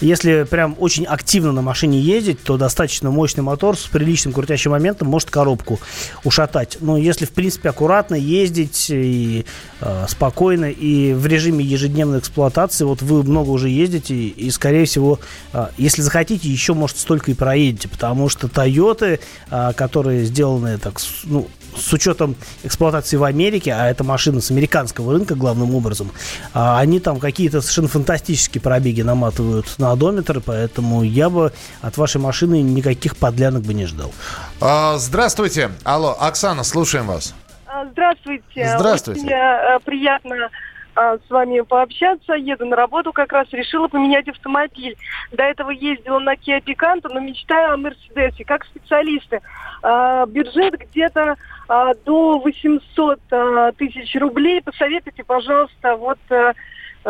если 0.00 0.44
прям 0.44 0.76
очень 0.78 1.04
активно 1.04 1.52
на 1.52 1.62
машине 1.62 2.00
ездить, 2.00 2.42
то 2.42 2.56
достаточно 2.56 3.10
мощный 3.10 3.42
мотор 3.42 3.76
с 3.76 3.84
приличным 3.86 4.34
крутящим 4.34 4.72
моментом 4.72 5.08
может 5.08 5.30
коробку 5.30 5.80
ушатать. 6.24 6.78
Но 6.80 6.96
если, 6.96 7.24
в 7.24 7.30
принципе, 7.30 7.70
аккуратно 7.70 8.14
ездить 8.14 8.86
и 8.90 9.44
э, 9.80 10.06
спокойно, 10.08 10.66
и 10.70 11.12
в 11.14 11.26
режиме 11.26 11.64
ежедневной 11.64 12.18
эксплуатации, 12.18 12.84
вот 12.84 13.02
вы 13.02 13.22
много 13.22 13.50
уже 13.50 13.68
ездите, 13.68 14.14
и, 14.14 14.50
скорее 14.50 14.84
всего, 14.84 15.18
э, 15.52 15.68
если 15.78 16.02
захотите, 16.02 16.48
еще, 16.48 16.74
может, 16.74 16.98
столько 16.98 17.30
и 17.30 17.34
проедете, 17.34 17.88
потому 17.88 18.28
что 18.28 18.48
Тойоты, 18.48 19.20
э, 19.50 19.72
которые 19.74 20.24
сделаны 20.24 20.78
так, 20.78 21.00
ну, 21.24 21.48
с 21.76 21.92
учетом 21.92 22.36
эксплуатации 22.64 23.16
в 23.16 23.24
Америке, 23.24 23.72
а 23.72 23.88
это 23.88 24.04
машина 24.04 24.40
с 24.40 24.50
американского 24.50 25.12
рынка 25.12 25.34
главным 25.34 25.74
образом, 25.74 26.10
а, 26.54 26.78
они 26.78 27.00
там 27.00 27.18
какие-то 27.18 27.60
совершенно 27.60 27.88
фантастические 27.88 28.60
пробеги 28.60 29.02
наматывают 29.02 29.78
на 29.78 29.92
одометр, 29.92 30.40
поэтому 30.44 31.02
я 31.02 31.30
бы 31.30 31.52
от 31.82 31.96
вашей 31.96 32.20
машины 32.20 32.62
никаких 32.62 33.16
подлянок 33.16 33.62
бы 33.62 33.74
не 33.74 33.86
ждал. 33.86 34.12
а, 34.60 34.96
Здравствуйте. 34.98 35.70
Алло, 35.84 36.16
Оксана, 36.18 36.64
слушаем 36.64 37.06
вас. 37.06 37.34
А, 37.66 37.84
Здравствуйте. 37.92 38.74
Здравствуйте. 38.76 39.20
Очень 39.20 39.30
э, 39.32 39.78
приятно 39.84 40.50
а, 40.94 41.16
с 41.18 41.30
вами 41.30 41.60
пообщаться. 41.60 42.32
Еду 42.34 42.64
на 42.64 42.74
работу, 42.74 43.12
как 43.12 43.32
раз 43.32 43.46
решила 43.52 43.86
поменять 43.88 44.28
автомобиль. 44.28 44.96
До 45.32 45.42
этого 45.42 45.70
ездила 45.70 46.18
на 46.18 46.34
Kia 46.34 46.62
Picanto, 46.64 47.08
но 47.12 47.20
мечтаю 47.20 47.74
о 47.74 47.76
Мерседесе. 47.76 48.44
Как 48.44 48.64
специалисты, 48.64 49.40
а, 49.82 50.24
бюджет 50.26 50.74
где-то 50.78 51.36
а, 51.68 51.94
до 52.04 52.38
800 52.38 53.20
а, 53.30 53.72
тысяч 53.72 54.14
рублей. 54.16 54.62
Посоветуйте, 54.62 55.24
пожалуйста, 55.24 55.96
вот 55.96 56.18
э, 56.30 56.52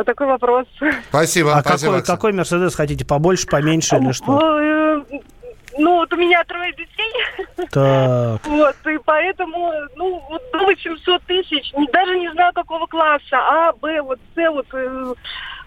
такой 0.05 0.27
вопрос. 0.27 0.67
Спасибо, 1.09 1.55
а 1.57 1.61
спасибо, 1.61 1.93
какой, 1.93 2.01
Оксана. 2.01 2.03
какой 2.03 2.33
Мерседес 2.33 2.75
хотите, 2.75 3.05
побольше, 3.05 3.47
поменьше 3.47 3.97
или 3.97 4.13
что? 4.13 4.61
Э, 4.61 5.03
Ну, 5.79 5.97
вот 5.97 6.13
у 6.13 6.17
меня 6.17 6.43
трое 6.45 6.73
детей. 6.73 7.67
Так. 7.71 8.41
Вот, 8.47 8.77
и 8.87 8.99
поэтому, 9.05 9.73
ну, 9.97 10.23
вот 10.29 10.43
до 10.53 10.67
800 10.67 11.23
тысяч, 11.23 11.73
даже 11.93 12.19
не 12.19 12.31
знаю 12.33 12.53
какого 12.55 12.87
класса, 12.87 13.37
А, 13.37 13.73
Б, 13.73 14.01
вот 14.03 14.19
С, 14.35 14.51
вот, 14.51 14.67
э, 14.73 15.15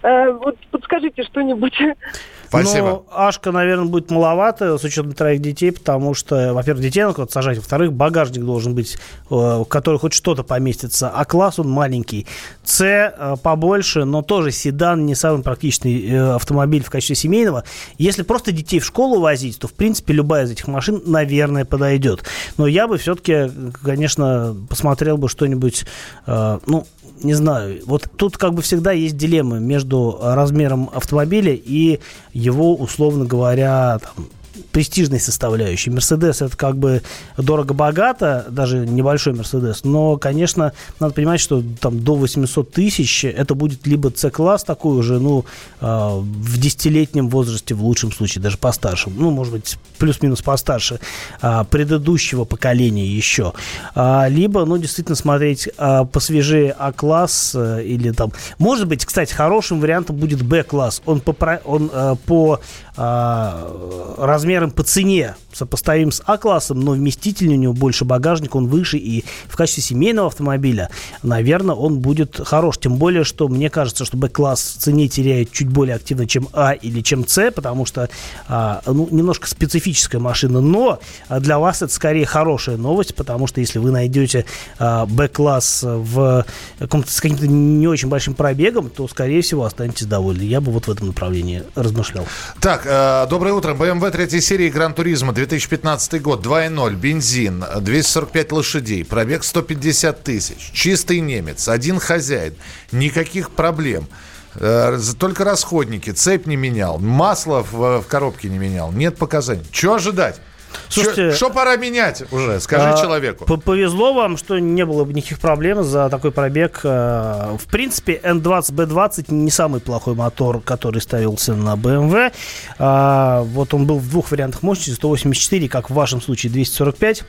Э, 0.01 0.31
вот 0.31 0.57
подскажите 0.71 1.23
что-нибудь. 1.23 1.77
Спасибо. 2.49 2.87
Ну, 2.87 3.05
Ашка, 3.11 3.51
наверное, 3.51 3.85
будет 3.85 4.09
маловато 4.09 4.77
с 4.79 4.83
учетом 4.83 5.13
троих 5.13 5.39
детей, 5.39 5.71
потому 5.71 6.15
что, 6.15 6.53
во-первых, 6.53 6.83
детей 6.83 7.01
надо 7.01 7.13
куда-то 7.13 7.31
сажать, 7.31 7.57
во-вторых, 7.57 7.93
багажник 7.93 8.43
должен 8.43 8.73
быть, 8.73 8.95
э, 8.95 8.99
в 9.29 9.65
который 9.65 9.99
хоть 9.99 10.13
что-то 10.13 10.43
поместится, 10.43 11.09
а 11.09 11.25
класс 11.25 11.59
он 11.59 11.69
маленький. 11.69 12.25
С 12.63 12.81
э, 12.81 13.35
побольше, 13.43 14.03
но 14.05 14.23
тоже 14.23 14.51
седан 14.51 15.05
не 15.05 15.13
самый 15.13 15.43
практичный 15.43 16.09
э, 16.09 16.35
автомобиль 16.35 16.83
в 16.83 16.89
качестве 16.89 17.15
семейного. 17.15 17.65
Если 17.99 18.23
просто 18.23 18.51
детей 18.51 18.79
в 18.79 18.85
школу 18.85 19.19
возить, 19.19 19.59
то, 19.59 19.67
в 19.67 19.73
принципе, 19.73 20.13
любая 20.13 20.45
из 20.45 20.51
этих 20.51 20.67
машин, 20.67 21.03
наверное, 21.05 21.65
подойдет. 21.65 22.23
Но 22.57 22.65
я 22.65 22.87
бы 22.87 22.97
все-таки, 22.97 23.51
конечно, 23.83 24.57
посмотрел 24.67 25.17
бы 25.17 25.29
что-нибудь, 25.29 25.85
ну, 26.25 26.87
не 27.23 27.33
знаю, 27.33 27.81
вот 27.85 28.09
тут 28.15 28.37
как 28.37 28.53
бы 28.53 28.61
всегда 28.61 28.91
есть 28.91 29.17
дилеммы 29.17 29.59
между 29.59 30.19
размером 30.21 30.89
автомобиля 30.93 31.53
и 31.53 31.99
его, 32.33 32.75
условно 32.75 33.25
говоря, 33.25 33.99
там, 33.99 34.27
престижной 34.71 35.19
составляющей. 35.19 35.89
Мерседес 35.89 36.41
это 36.41 36.55
как 36.55 36.77
бы 36.77 37.01
дорого-богато, 37.37 38.45
даже 38.49 38.85
небольшой 38.85 39.33
Мерседес, 39.33 39.83
но, 39.83 40.17
конечно, 40.17 40.73
надо 40.99 41.13
понимать, 41.13 41.39
что 41.39 41.63
там 41.79 41.99
до 41.99 42.15
800 42.15 42.71
тысяч 42.71 43.25
это 43.25 43.55
будет 43.55 43.85
либо 43.87 44.11
C-класс 44.15 44.63
такой 44.63 44.97
уже, 44.97 45.19
ну, 45.19 45.45
э, 45.81 45.85
в 45.85 46.57
десятилетнем 46.57 47.29
возрасте, 47.29 47.75
в 47.75 47.83
лучшем 47.83 48.11
случае, 48.11 48.41
даже 48.41 48.57
постарше, 48.57 49.09
ну, 49.09 49.31
может 49.31 49.53
быть, 49.53 49.77
плюс-минус 49.97 50.41
постарше, 50.41 50.99
э, 51.41 51.63
предыдущего 51.69 52.45
поколения 52.45 53.05
еще. 53.05 53.53
А, 53.95 54.27
либо, 54.27 54.65
ну, 54.65 54.77
действительно 54.77 55.15
смотреть 55.15 55.69
э, 55.77 56.05
посвежее 56.11 56.75
А-класс 56.77 57.53
э, 57.55 57.83
или 57.83 58.11
там, 58.11 58.31
может 58.57 58.87
быть, 58.87 59.05
кстати, 59.05 59.33
хорошим 59.33 59.79
вариантом 59.79 60.15
будет 60.15 60.41
Б-класс. 60.41 61.01
Он 61.05 61.19
по, 61.21 61.61
он, 61.65 61.89
э, 61.93 62.15
по 62.25 62.59
э, 62.97 64.15
размерам 64.49 64.71
по 64.71 64.81
цене 64.81 65.35
сопоставим 65.53 66.11
с 66.11 66.21
А-классом, 66.25 66.79
но 66.79 66.91
вместительнее 66.91 67.57
у 67.57 67.61
него 67.61 67.73
больше 67.73 68.05
багажник, 68.05 68.55
он 68.55 68.67
выше, 68.67 68.97
и 68.97 69.25
в 69.47 69.55
качестве 69.55 69.83
семейного 69.83 70.27
автомобиля, 70.27 70.89
наверное, 71.21 71.75
он 71.75 71.99
будет 71.99 72.39
хорош. 72.43 72.77
Тем 72.77 72.95
более, 72.95 73.23
что 73.23 73.47
мне 73.47 73.69
кажется, 73.69 74.05
что 74.05 74.17
Б-класс 74.17 74.77
в 74.77 74.81
цене 74.81 75.07
теряет 75.07 75.51
чуть 75.51 75.67
более 75.67 75.95
активно, 75.95 76.27
чем 76.27 76.47
А 76.53 76.73
или 76.73 77.01
чем 77.01 77.27
С, 77.27 77.51
потому 77.51 77.85
что 77.85 78.09
а, 78.47 78.81
ну, 78.85 79.07
немножко 79.11 79.47
специфическая 79.47 80.21
машина, 80.21 80.61
но 80.61 80.99
для 81.29 81.59
вас 81.59 81.81
это 81.81 81.93
скорее 81.93 82.25
хорошая 82.25 82.77
новость, 82.77 83.15
потому 83.15 83.47
что 83.47 83.59
если 83.59 83.79
вы 83.79 83.91
найдете 83.91 84.45
а, 84.77 85.05
Б-класс 85.05 85.83
в 85.83 86.45
с 86.79 87.21
каким-то 87.21 87.47
не 87.47 87.87
очень 87.87 88.07
большим 88.07 88.33
пробегом, 88.33 88.89
то, 88.89 89.07
скорее 89.07 89.41
всего, 89.41 89.65
останетесь 89.65 90.05
довольны. 90.05 90.43
Я 90.43 90.61
бы 90.61 90.71
вот 90.71 90.87
в 90.87 90.91
этом 90.91 91.07
направлении 91.07 91.63
размышлял. 91.75 92.25
Так, 92.59 92.83
э, 92.85 93.27
доброе 93.29 93.53
утро. 93.53 93.73
BMW 93.73 94.11
3 94.11 94.38
серии 94.41 94.69
Гран 94.69 94.93
Туризма 94.93 95.33
2015 95.33 96.21
год, 96.21 96.45
2.0, 96.45 96.95
бензин, 96.95 97.63
245 97.81 98.51
лошадей, 98.51 99.05
пробег 99.05 99.43
150 99.43 100.23
тысяч, 100.23 100.71
чистый 100.73 101.19
немец, 101.19 101.67
один 101.67 101.99
хозяин, 101.99 102.55
никаких 102.91 103.51
проблем. 103.51 104.07
Э, 104.55 104.99
только 105.17 105.43
расходники, 105.43 106.11
цепь 106.11 106.45
не 106.45 106.55
менял, 106.55 106.97
масло 106.99 107.63
в, 107.63 108.01
в 108.01 108.07
коробке 108.07 108.49
не 108.49 108.57
менял, 108.57 108.91
нет 108.91 109.17
показаний. 109.17 109.65
Что 109.71 109.95
ожидать? 109.95 110.41
Слушайте, 110.89 111.31
что 111.31 111.49
пора 111.49 111.75
менять 111.75 112.23
уже? 112.31 112.59
Скажи 112.59 112.89
а, 112.89 113.01
человеку. 113.01 113.45
Повезло 113.57 114.13
вам, 114.13 114.37
что 114.37 114.59
не 114.59 114.85
было 114.85 115.03
бы 115.05 115.13
никаких 115.13 115.39
проблем 115.39 115.83
за 115.83 116.09
такой 116.09 116.31
пробег. 116.31 116.81
Э, 116.83 117.55
в 117.57 117.65
принципе, 117.67 118.19
N20, 118.23 118.73
B20 118.73 119.33
не 119.33 119.51
самый 119.51 119.81
плохой 119.81 120.15
мотор, 120.15 120.61
который 120.61 121.01
ставился 121.01 121.53
на 121.55 121.75
BMW. 121.75 122.33
А, 122.79 123.41
вот 123.43 123.73
он 123.73 123.85
был 123.85 123.99
в 123.99 124.09
двух 124.09 124.31
вариантах 124.31 124.63
мощности, 124.63 124.91
184, 124.91 125.69
как 125.69 125.89
в 125.89 125.93
вашем 125.93 126.21
случае 126.21 126.51
245. 126.51 127.23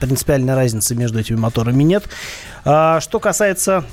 Принципиальной 0.00 0.54
разницы 0.54 0.94
между 0.94 1.18
этими 1.18 1.36
моторами 1.36 1.82
нет. 1.82 2.04
А, 2.64 3.00
что 3.00 3.20
касается 3.20 3.84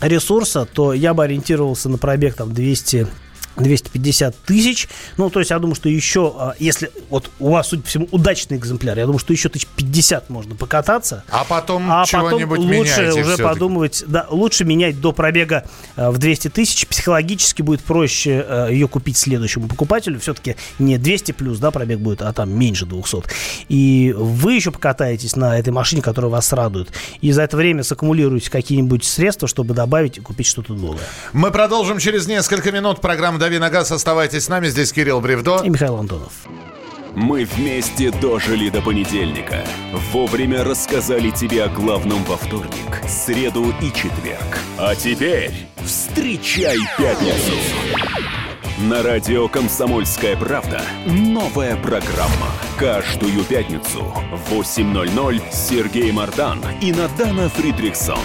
ресурса, 0.00 0.66
то 0.66 0.92
я 0.92 1.14
бы 1.14 1.24
ориентировался 1.24 1.88
на 1.88 1.98
пробег 1.98 2.34
там 2.34 2.52
200 2.52 3.06
250 3.56 4.36
тысяч. 4.44 4.88
Ну, 5.16 5.30
то 5.30 5.40
есть, 5.40 5.50
я 5.50 5.58
думаю, 5.58 5.74
что 5.74 5.88
еще, 5.88 6.34
а, 6.36 6.54
если 6.58 6.90
вот 7.10 7.30
у 7.38 7.50
вас, 7.50 7.68
судя 7.68 7.82
по 7.82 7.88
всему, 7.88 8.08
удачный 8.10 8.56
экземпляр, 8.56 8.98
я 8.98 9.06
думаю, 9.06 9.18
что 9.18 9.32
еще 9.32 9.48
тысяч 9.48 9.66
50 9.66 10.30
можно 10.30 10.54
покататься. 10.54 11.24
А 11.30 11.44
потом 11.44 11.90
а 11.90 12.04
чего-нибудь 12.04 12.58
потом 12.58 12.76
лучше 12.76 13.12
уже 13.12 13.38
подумывать, 13.38 14.04
да, 14.06 14.26
лучше 14.30 14.64
менять 14.64 15.00
до 15.00 15.12
пробега 15.12 15.64
а, 15.96 16.10
в 16.10 16.18
200 16.18 16.48
тысяч. 16.48 16.86
Психологически 16.86 17.62
будет 17.62 17.82
проще 17.82 18.44
а, 18.46 18.68
ее 18.68 18.88
купить 18.88 19.16
следующему 19.16 19.68
покупателю. 19.68 20.18
Все-таки 20.20 20.56
не 20.78 20.98
200 20.98 21.32
плюс, 21.32 21.58
да, 21.58 21.70
пробег 21.70 22.00
будет, 22.00 22.22
а 22.22 22.32
там 22.32 22.50
меньше 22.50 22.86
200. 22.86 23.22
И 23.68 24.14
вы 24.16 24.54
еще 24.54 24.70
покатаетесь 24.70 25.36
на 25.36 25.58
этой 25.58 25.70
машине, 25.70 26.02
которая 26.02 26.30
вас 26.30 26.52
радует. 26.52 26.90
И 27.20 27.32
за 27.32 27.42
это 27.42 27.56
время 27.56 27.82
саккумулируете 27.82 28.50
какие-нибудь 28.50 29.04
средства, 29.04 29.48
чтобы 29.48 29.74
добавить 29.74 30.18
и 30.18 30.20
купить 30.20 30.46
что-то 30.46 30.74
новое. 30.74 31.00
Мы 31.32 31.50
продолжим 31.50 31.98
через 31.98 32.26
несколько 32.26 32.72
минут 32.72 33.00
программу 33.00 33.38
«Дави 33.44 33.58
на 33.58 33.68
газ». 33.68 33.92
Оставайтесь 33.92 34.44
с 34.44 34.48
нами. 34.48 34.68
Здесь 34.68 34.90
Кирилл 34.90 35.20
Бревдо. 35.20 35.60
И 35.62 35.68
Михаил 35.68 35.96
Антонов. 35.96 36.32
Мы 37.14 37.44
вместе 37.44 38.10
дожили 38.10 38.70
до 38.70 38.80
понедельника. 38.80 39.66
Вовремя 40.12 40.64
рассказали 40.64 41.28
тебе 41.28 41.64
о 41.64 41.68
главном 41.68 42.24
во 42.24 42.38
вторник, 42.38 43.02
среду 43.06 43.74
и 43.82 43.92
четверг. 43.92 44.58
А 44.78 44.94
теперь 44.94 45.52
встречай 45.84 46.78
пятницу. 46.96 47.52
На 48.78 49.02
радио 49.02 49.46
«Комсомольская 49.48 50.36
правда» 50.36 50.80
новая 51.06 51.76
программа. 51.76 52.48
Каждую 52.78 53.44
пятницу 53.44 54.04
в 54.48 54.54
8.00 54.54 55.42
Сергей 55.52 56.10
Мардан 56.12 56.60
и 56.80 56.92
Надана 56.92 57.50
Фридриксон. 57.50 58.24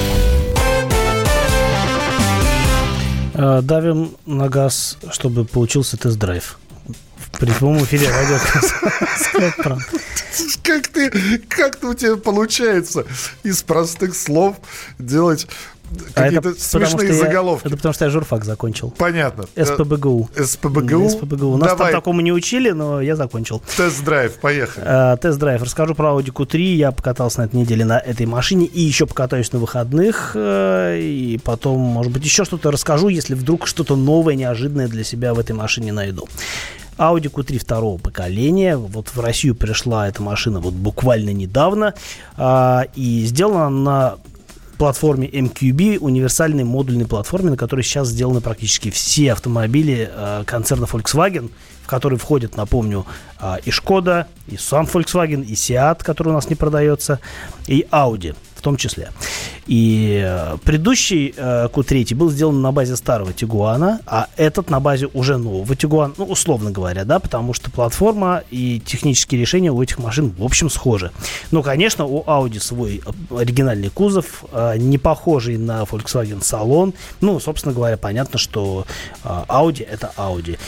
давим 3.33 4.15
на 4.25 4.49
газ, 4.49 4.97
чтобы 5.11 5.45
получился 5.45 5.97
тест-драйв. 5.97 6.57
При 7.39 7.51
прямом 7.51 7.83
эфире 7.83 8.09
радио 8.09 8.37
Как 10.63 10.87
ты, 10.87 11.39
как 11.47 11.83
у 11.83 11.93
тебя 11.93 12.17
получается 12.17 13.05
из 13.43 13.63
простых 13.63 14.15
слов 14.15 14.57
делать 14.99 15.47
какие-то 16.13 16.49
а 16.49 16.53
смешные 16.53 17.13
заголовки. 17.13 17.65
Я, 17.65 17.69
это 17.69 17.77
потому 17.77 17.93
что 17.93 18.05
я 18.05 18.11
журфак 18.11 18.45
закончил. 18.45 18.91
Понятно. 18.97 19.45
СПБГУ. 19.55 20.29
СПБГУ? 20.35 21.09
СПБГУ. 21.09 21.57
Нас 21.57 21.69
Давай. 21.69 21.91
там 21.91 22.01
такому 22.01 22.21
не 22.21 22.31
учили, 22.31 22.71
но 22.71 23.01
я 23.01 23.15
закончил. 23.15 23.61
Тест-драйв, 23.77 24.33
поехали. 24.35 24.85
А, 24.87 25.17
тест-драйв. 25.17 25.61
Расскажу 25.61 25.95
про 25.95 26.09
Audi 26.09 26.31
Q3. 26.31 26.59
Я 26.75 26.91
покатался 26.91 27.41
на 27.41 27.45
этой 27.45 27.55
неделе 27.55 27.85
на 27.85 27.99
этой 27.99 28.25
машине 28.25 28.65
и 28.65 28.81
еще 28.81 29.05
покатаюсь 29.05 29.51
на 29.51 29.59
выходных. 29.59 30.31
Э, 30.35 30.99
и 30.99 31.39
потом, 31.43 31.79
может 31.79 32.11
быть, 32.11 32.23
еще 32.23 32.45
что-то 32.45 32.71
расскажу, 32.71 33.09
если 33.09 33.35
вдруг 33.35 33.67
что-то 33.67 33.95
новое, 33.95 34.35
неожиданное 34.35 34.87
для 34.87 35.03
себя 35.03 35.33
в 35.33 35.39
этой 35.39 35.53
машине 35.53 35.91
найду. 35.91 36.27
Audi 36.97 37.31
Q3 37.31 37.57
второго 37.57 37.97
поколения. 37.97 38.77
Вот 38.77 39.09
в 39.09 39.19
Россию 39.19 39.55
пришла 39.55 40.07
эта 40.07 40.21
машина 40.21 40.59
вот 40.59 40.73
буквально 40.73 41.31
недавно. 41.31 41.93
А, 42.37 42.85
и 42.95 43.25
сделана 43.25 43.69
на 43.69 44.15
платформе 44.81 45.27
MQB, 45.27 45.99
универсальной 45.99 46.63
модульной 46.63 47.05
платформе, 47.05 47.51
на 47.51 47.55
которой 47.55 47.83
сейчас 47.83 48.07
сделаны 48.07 48.41
практически 48.41 48.89
все 48.89 49.31
автомобили 49.31 50.09
э, 50.11 50.43
концерна 50.47 50.85
Volkswagen, 50.85 51.51
в 51.83 51.87
который 51.87 52.17
входят, 52.17 52.57
напомню, 52.57 53.05
э, 53.39 53.57
и 53.63 53.69
Шкода, 53.69 54.25
и 54.47 54.57
сам 54.57 54.85
Volkswagen, 54.85 55.45
и 55.45 55.53
Seat, 55.53 56.03
который 56.03 56.29
у 56.29 56.33
нас 56.33 56.49
не 56.49 56.55
продается, 56.55 57.19
и 57.67 57.85
Audi 57.91 58.35
в 58.61 58.63
том 58.63 58.77
числе. 58.77 59.09
И 59.65 60.21
э, 60.23 60.57
предыдущий 60.63 61.33
э, 61.35 61.67
Q3 61.73 62.13
был 62.13 62.29
сделан 62.29 62.61
на 62.61 62.71
базе 62.71 62.95
старого 62.95 63.33
Тигуана, 63.33 64.01
а 64.05 64.27
этот 64.37 64.69
на 64.69 64.79
базе 64.79 65.07
уже 65.13 65.37
нового 65.37 65.75
Тигуана, 65.75 66.13
ну, 66.17 66.25
условно 66.25 66.69
говоря, 66.69 67.03
да, 67.03 67.17
потому 67.19 67.55
что 67.55 67.71
платформа 67.71 68.43
и 68.51 68.79
технические 68.79 69.41
решения 69.41 69.71
у 69.71 69.81
этих 69.81 69.97
машин, 69.97 70.31
в 70.37 70.43
общем, 70.43 70.69
схожи. 70.69 71.11
Но, 71.49 71.63
конечно, 71.63 72.05
у 72.05 72.21
Audi 72.21 72.59
свой 72.59 73.01
оригинальный 73.35 73.89
кузов, 73.89 74.45
э, 74.51 74.75
не 74.77 74.99
похожий 74.99 75.57
на 75.57 75.81
Volkswagen 75.81 76.43
салон. 76.43 76.93
Ну, 77.19 77.39
собственно 77.39 77.73
говоря, 77.73 77.97
понятно, 77.97 78.37
что 78.37 78.85
Audi 79.23 79.83
это 79.83 80.11
Audi. 80.17 80.59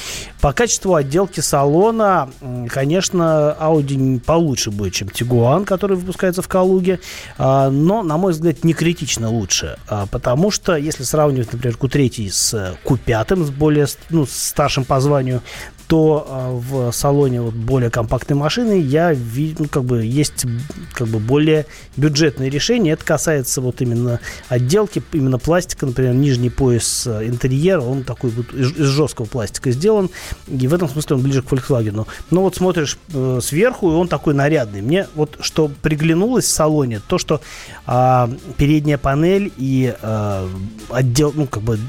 По 0.41 0.51
качеству 0.51 0.95
отделки 0.95 1.41
салона, 1.41 2.29
конечно, 2.69 3.55
Audi 3.59 4.19
получше 4.19 4.71
будет, 4.71 4.93
чем 4.93 5.09
Tiguan, 5.09 5.65
который 5.65 5.95
выпускается 5.95 6.41
в 6.41 6.47
Калуге, 6.47 6.99
а, 7.37 7.69
но, 7.83 8.03
на 8.03 8.17
мой 8.17 8.31
взгляд, 8.31 8.63
не 8.63 8.73
критично 8.73 9.29
лучше, 9.29 9.77
а, 9.87 10.05
потому 10.07 10.51
что, 10.51 10.75
если 10.75 11.03
сравнивать, 11.03 11.51
например, 11.51 11.77
Q3 11.77 12.29
с 12.29 12.77
Q5, 12.85 13.45
с 13.45 13.49
более 13.49 13.87
ну, 14.09 14.25
старшим 14.25 14.85
по 14.85 14.99
званию, 14.99 15.41
то 15.87 16.25
э, 16.27 16.59
в 16.69 16.91
салоне 16.91 17.41
вот 17.41 17.53
более 17.53 17.89
компактной 17.89 18.35
машины 18.35 18.79
я 18.79 19.15
ну, 19.59 19.67
как 19.67 19.83
бы 19.83 20.05
есть 20.05 20.45
как 20.93 21.07
бы 21.07 21.19
более 21.19 21.65
бюджетные 21.97 22.49
решения. 22.49 22.91
Это 22.91 23.05
касается 23.05 23.61
вот 23.61 23.81
именно 23.81 24.19
отделки, 24.49 25.03
именно 25.11 25.37
пластика, 25.39 25.85
например, 25.85 26.13
нижний 26.13 26.49
пояс 26.49 27.07
э, 27.07 27.27
интерьера, 27.27 27.81
он 27.81 28.03
такой 28.03 28.29
вот 28.31 28.53
из, 28.53 28.71
из 28.71 28.87
жесткого 28.87 29.25
пластика 29.25 29.71
сделан, 29.71 30.09
и 30.47 30.67
в 30.67 30.73
этом 30.73 30.89
смысле 30.89 31.17
он 31.17 31.21
ближе 31.21 31.41
к 31.41 31.51
Volkswagen. 31.51 32.05
Но 32.29 32.41
вот 32.41 32.55
смотришь 32.55 32.97
э, 33.13 33.39
сверху, 33.41 33.91
и 33.91 33.95
он 33.95 34.07
такой 34.07 34.33
нарядный. 34.33 34.81
Мне 34.81 35.07
вот 35.15 35.37
что 35.41 35.69
приглянулось 35.81 36.45
в 36.45 36.49
салоне, 36.49 37.01
то, 37.07 37.17
что 37.17 37.41
э, 37.87 38.27
передняя 38.57 38.97
панель 38.97 39.51
и 39.57 39.93
э, 39.99 40.47
отдел, 40.89 41.33
ну, 41.35 41.47
как 41.47 41.63
бы 41.63 41.79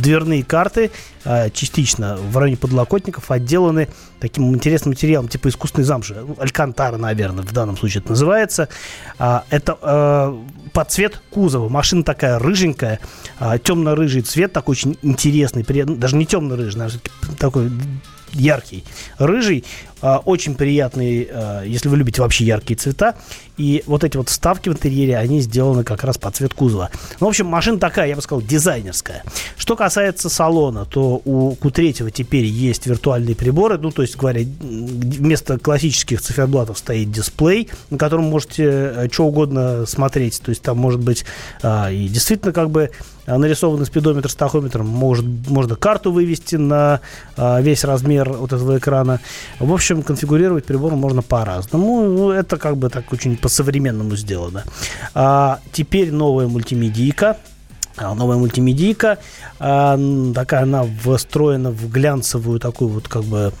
дверные 0.00 0.42
карты 0.42 0.90
частично 1.52 2.16
в 2.16 2.36
районе 2.36 2.56
подлокотников 2.56 3.30
отделаны 3.30 3.88
таким 4.20 4.54
интересным 4.54 4.92
материалом, 4.92 5.28
типа 5.28 5.48
искусственной 5.48 5.84
замши. 5.84 6.14
Ну, 6.14 6.36
алькантара, 6.38 6.96
наверное, 6.96 7.44
в 7.44 7.52
данном 7.52 7.76
случае 7.76 8.00
это 8.00 8.10
называется. 8.10 8.68
А, 9.18 9.44
это 9.50 9.78
э, 9.80 10.36
под 10.72 10.90
цвет 10.90 11.20
кузова. 11.30 11.68
Машина 11.68 12.02
такая 12.02 12.38
рыженькая, 12.38 13.00
а, 13.38 13.58
темно-рыжий 13.58 14.22
цвет, 14.22 14.52
такой 14.52 14.72
очень 14.72 14.98
интересный, 15.02 15.62
даже 15.62 16.16
не 16.16 16.26
темно-рыжий, 16.26 17.00
такой 17.38 17.70
яркий 18.32 18.84
рыжий, 19.18 19.64
а, 20.02 20.18
очень 20.18 20.54
приятный, 20.54 21.28
а, 21.30 21.62
если 21.62 21.88
вы 21.88 21.96
любите 21.96 22.22
вообще 22.22 22.44
яркие 22.44 22.76
цвета. 22.76 23.16
И 23.56 23.82
вот 23.86 24.04
эти 24.04 24.16
вот 24.16 24.28
вставки 24.28 24.68
в 24.68 24.72
интерьере, 24.72 25.16
они 25.16 25.40
сделаны 25.40 25.84
как 25.84 26.04
раз 26.04 26.18
под 26.18 26.36
цвет 26.36 26.52
кузова. 26.52 26.90
Ну, 27.20 27.26
в 27.26 27.30
общем, 27.30 27.46
машина 27.46 27.78
такая, 27.78 28.08
я 28.08 28.16
бы 28.16 28.22
сказал, 28.22 28.42
дизайнерская. 28.42 29.24
Что 29.66 29.74
касается 29.74 30.28
салона, 30.28 30.84
то 30.84 31.20
у 31.24 31.54
Q3 31.54 32.12
теперь 32.12 32.44
есть 32.44 32.86
виртуальные 32.86 33.34
приборы. 33.34 33.78
Ну, 33.78 33.90
то 33.90 34.02
есть, 34.02 34.16
говоря, 34.16 34.42
вместо 34.60 35.58
классических 35.58 36.20
циферблатов 36.20 36.78
стоит 36.78 37.10
дисплей, 37.10 37.68
на 37.90 37.98
котором 37.98 38.26
можете 38.26 38.62
э, 38.62 39.08
что 39.10 39.24
угодно 39.24 39.84
смотреть. 39.84 40.40
То 40.40 40.50
есть, 40.50 40.62
там 40.62 40.78
может 40.78 41.00
быть 41.00 41.24
а, 41.64 41.90
и 41.90 42.06
действительно 42.06 42.52
как 42.52 42.70
бы 42.70 42.92
нарисованный 43.26 43.86
спидометр 43.86 44.30
с 44.30 44.36
тахометром. 44.36 44.86
Может, 44.86 45.26
можно 45.48 45.74
карту 45.74 46.12
вывести 46.12 46.54
на 46.54 47.00
а, 47.36 47.60
весь 47.60 47.82
размер 47.82 48.30
вот 48.30 48.52
этого 48.52 48.78
экрана. 48.78 49.18
В 49.58 49.72
общем, 49.72 50.04
конфигурировать 50.04 50.64
прибор 50.64 50.94
можно 50.94 51.22
по-разному. 51.22 52.02
Ну, 52.08 52.30
это 52.30 52.56
как 52.56 52.76
бы 52.76 52.88
так 52.88 53.12
очень 53.12 53.36
по-современному 53.36 54.14
сделано. 54.14 54.62
А, 55.12 55.58
теперь 55.72 56.12
новая 56.12 56.46
мультимедийка. 56.46 57.36
А, 57.96 58.14
новая 58.14 58.36
мультимедийка. 58.36 59.18
А, 59.58 59.98
такая 60.34 60.62
она 60.62 60.84
встроена 61.16 61.70
в 61.70 61.90
глянцевую 61.90 62.60
такую 62.60 62.90
вот 62.90 63.08
как 63.08 63.24
бы 63.24 63.52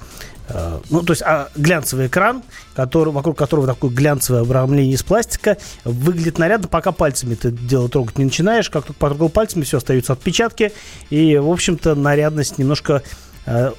а, 0.48 0.80
ну, 0.90 1.02
то 1.02 1.12
есть 1.12 1.22
а, 1.22 1.48
глянцевый 1.56 2.06
экран, 2.06 2.42
который, 2.74 3.12
вокруг 3.12 3.36
которого 3.36 3.66
такое 3.66 3.90
глянцевое 3.90 4.42
обрамление 4.42 4.94
из 4.94 5.02
пластика, 5.02 5.56
выглядит 5.84 6.38
нарядно, 6.38 6.68
пока 6.68 6.92
пальцами 6.92 7.34
ты 7.34 7.50
дело 7.50 7.88
трогать 7.88 8.18
не 8.18 8.24
начинаешь. 8.24 8.70
Как 8.70 8.84
только 8.84 8.98
потрогал 8.98 9.28
пальцами, 9.28 9.64
все, 9.64 9.78
остаются 9.78 10.12
отпечатки. 10.12 10.72
И, 11.10 11.36
в 11.36 11.50
общем-то, 11.50 11.94
нарядность 11.94 12.58
немножко 12.58 13.02
Э, 13.02 13.25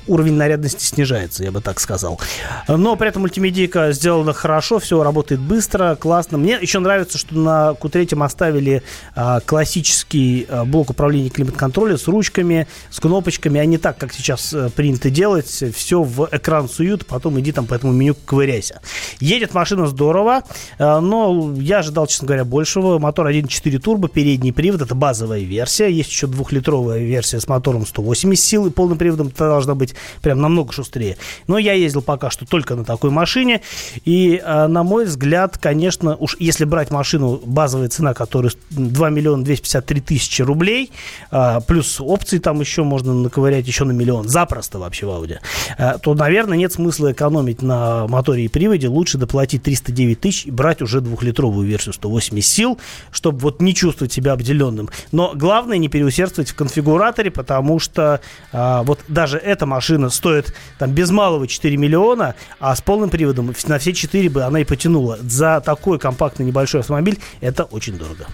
уровень 0.07 0.33
нарядности 0.33 0.83
снижается, 0.83 1.43
я 1.43 1.51
бы 1.51 1.61
так 1.61 1.79
сказал. 1.79 2.19
Но 2.67 2.95
при 2.95 3.09
этом 3.09 3.23
мультимедийка 3.23 3.91
сделана 3.91 4.33
хорошо, 4.33 4.79
все 4.79 5.01
работает 5.03 5.41
быстро, 5.41 5.95
классно. 5.95 6.37
Мне 6.37 6.57
еще 6.61 6.79
нравится, 6.79 7.17
что 7.17 7.35
на 7.35 7.75
Q3 7.79 8.23
оставили 8.23 8.83
а, 9.15 9.39
классический 9.41 10.45
а, 10.49 10.65
блок 10.65 10.89
управления 10.89 11.29
климат-контроля 11.29 11.97
с 11.97 12.07
ручками, 12.07 12.67
с 12.89 12.99
кнопочками, 12.99 13.59
а 13.59 13.65
не 13.65 13.77
так, 13.77 13.97
как 13.97 14.13
сейчас 14.13 14.53
а, 14.53 14.69
принято 14.69 15.09
делать. 15.09 15.63
Все 15.75 16.03
в 16.03 16.29
экран 16.31 16.69
суют, 16.69 17.05
потом 17.05 17.39
иди 17.39 17.51
там 17.51 17.65
по 17.65 17.73
этому 17.73 17.93
меню 17.93 18.15
ковыряйся. 18.25 18.81
Едет 19.19 19.53
машина 19.53 19.87
здорово, 19.87 20.43
а, 20.79 20.99
но 20.99 21.53
я 21.55 21.79
ожидал, 21.79 22.07
честно 22.07 22.27
говоря, 22.27 22.45
большего. 22.45 22.99
Мотор 22.99 23.27
1.4 23.27 23.79
турбо, 23.79 24.07
передний 24.07 24.53
привод, 24.53 24.81
это 24.81 24.95
базовая 24.95 25.41
версия. 25.41 25.89
Есть 25.89 26.11
еще 26.11 26.27
двухлитровая 26.27 26.99
версия 26.99 27.39
с 27.39 27.47
мотором 27.47 27.85
180 27.85 28.43
сил 28.43 28.67
и 28.67 28.69
полным 28.69 28.97
приводом 28.97 29.29
должна 29.57 29.75
быть 29.75 29.95
прям 30.21 30.39
намного 30.39 30.71
шустрее. 30.71 31.17
Но 31.47 31.57
я 31.57 31.73
ездил 31.73 32.01
пока 32.01 32.29
что 32.29 32.45
только 32.45 32.75
на 32.75 32.85
такой 32.85 33.09
машине. 33.09 33.61
И, 34.05 34.41
а, 34.43 34.67
на 34.67 34.83
мой 34.83 35.05
взгляд, 35.05 35.57
конечно, 35.57 36.15
уж 36.15 36.37
если 36.39 36.65
брать 36.65 36.91
машину, 36.91 37.41
базовая 37.43 37.89
цена, 37.89 38.13
которая 38.13 38.51
2 38.69 39.09
миллиона 39.09 39.43
253 39.43 40.01
тысячи 40.01 40.41
рублей, 40.41 40.91
а, 41.31 41.59
плюс 41.61 41.99
опции 41.99 42.37
там 42.37 42.59
еще 42.59 42.83
можно 42.83 43.13
наковырять 43.13 43.67
еще 43.67 43.83
на 43.83 43.91
миллион, 43.91 44.29
запросто 44.29 44.79
вообще 44.79 45.05
в 45.05 45.09
Audi, 45.09 45.37
а, 45.77 45.97
то, 45.97 46.13
наверное, 46.13 46.57
нет 46.57 46.73
смысла 46.73 47.11
экономить 47.11 47.61
на 47.61 48.07
моторе 48.07 48.45
и 48.45 48.47
приводе. 48.47 48.87
Лучше 48.87 49.17
доплатить 49.17 49.63
309 49.63 50.19
тысяч 50.19 50.45
и 50.45 50.51
брать 50.51 50.81
уже 50.81 51.01
двухлитровую 51.01 51.67
версию 51.67 51.93
180 51.93 52.47
сил, 52.47 52.79
чтобы 53.11 53.39
вот 53.39 53.61
не 53.61 53.73
чувствовать 53.73 54.13
себя 54.13 54.33
обделенным. 54.33 54.89
Но 55.11 55.33
главное 55.35 55.77
не 55.77 55.89
переусердствовать 55.89 56.51
в 56.51 56.55
конфигураторе, 56.55 57.31
потому 57.31 57.79
что 57.79 58.21
вот 58.51 58.99
даже 59.07 59.37
эта 59.47 59.65
машина 59.65 60.09
стоит 60.09 60.53
там 60.77 60.91
без 60.91 61.09
малого 61.09 61.47
4 61.47 61.75
миллиона, 61.77 62.35
а 62.59 62.75
с 62.75 62.81
полным 62.81 63.09
приводом 63.09 63.53
на 63.67 63.79
все 63.79 63.93
4 63.93 64.29
бы 64.29 64.43
она 64.43 64.59
и 64.59 64.63
потянула. 64.63 65.17
За 65.21 65.61
такой 65.61 65.99
компактный 65.99 66.45
небольшой 66.45 66.81
автомобиль 66.81 67.19
это 67.41 67.63
очень 67.63 67.97
дорого. 67.97 68.27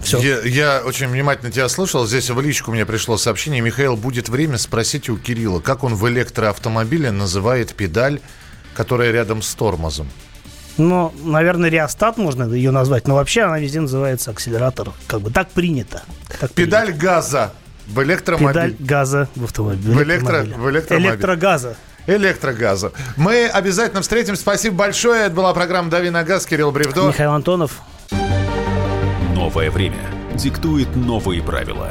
Все. 0.00 0.18
Я, 0.20 0.40
я 0.42 0.82
очень 0.84 1.08
внимательно 1.08 1.50
тебя 1.50 1.68
слушал. 1.68 2.06
Здесь 2.06 2.30
в 2.30 2.40
личку 2.40 2.70
мне 2.70 2.86
пришло 2.86 3.16
сообщение. 3.16 3.60
Михаил, 3.60 3.96
будет 3.96 4.28
время 4.28 4.58
спросить 4.58 5.08
у 5.08 5.16
Кирилла, 5.16 5.60
как 5.60 5.82
он 5.82 5.94
в 5.94 6.08
электроавтомобиле 6.08 7.10
называет 7.10 7.74
педаль, 7.74 8.20
которая 8.74 9.10
рядом 9.10 9.42
с 9.42 9.52
тормозом. 9.54 10.08
Ну, 10.76 11.12
наверное, 11.24 11.68
реостат 11.68 12.16
можно 12.16 12.44
ее 12.44 12.70
назвать, 12.70 13.08
но 13.08 13.16
вообще 13.16 13.42
она 13.42 13.58
везде 13.58 13.80
называется 13.80 14.30
акселератор. 14.30 14.92
Как 15.08 15.20
бы 15.20 15.30
так 15.30 15.50
принято. 15.50 16.02
Так 16.40 16.52
Педаль 16.52 16.86
принято. 16.86 17.04
газа. 17.04 17.52
В 17.88 18.02
электромобиле. 18.02 18.52
Педаль 18.52 18.76
газа 18.78 19.28
в 19.34 19.44
автомобиле. 19.44 19.94
В, 19.94 20.02
электро, 20.02 20.42
в 20.42 20.70
электромобиле. 20.70 21.10
Электрогаза. 21.10 21.76
Электрогаза. 22.06 22.92
Мы 23.16 23.46
обязательно 23.46 24.02
встретимся. 24.02 24.42
Спасибо 24.42 24.76
большое. 24.76 25.24
Это 25.26 25.34
была 25.34 25.52
программа 25.54 25.90
«Дави 25.90 26.10
на 26.10 26.22
газ». 26.24 26.46
Кирилл 26.46 26.70
Бревдо. 26.70 27.08
Михаил 27.08 27.32
Антонов. 27.32 27.80
Новое 29.34 29.70
время 29.70 30.00
диктует 30.34 30.94
новые 30.96 31.42
правила. 31.42 31.90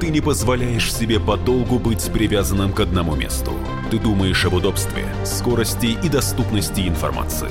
Ты 0.00 0.08
не 0.08 0.20
позволяешь 0.20 0.92
себе 0.92 1.20
подолгу 1.20 1.78
быть 1.78 2.10
привязанным 2.12 2.72
к 2.72 2.80
одному 2.80 3.14
месту. 3.14 3.52
Ты 3.90 3.98
думаешь 3.98 4.44
об 4.44 4.54
удобстве, 4.54 5.04
скорости 5.24 5.96
и 6.02 6.08
доступности 6.08 6.88
информации. 6.88 7.50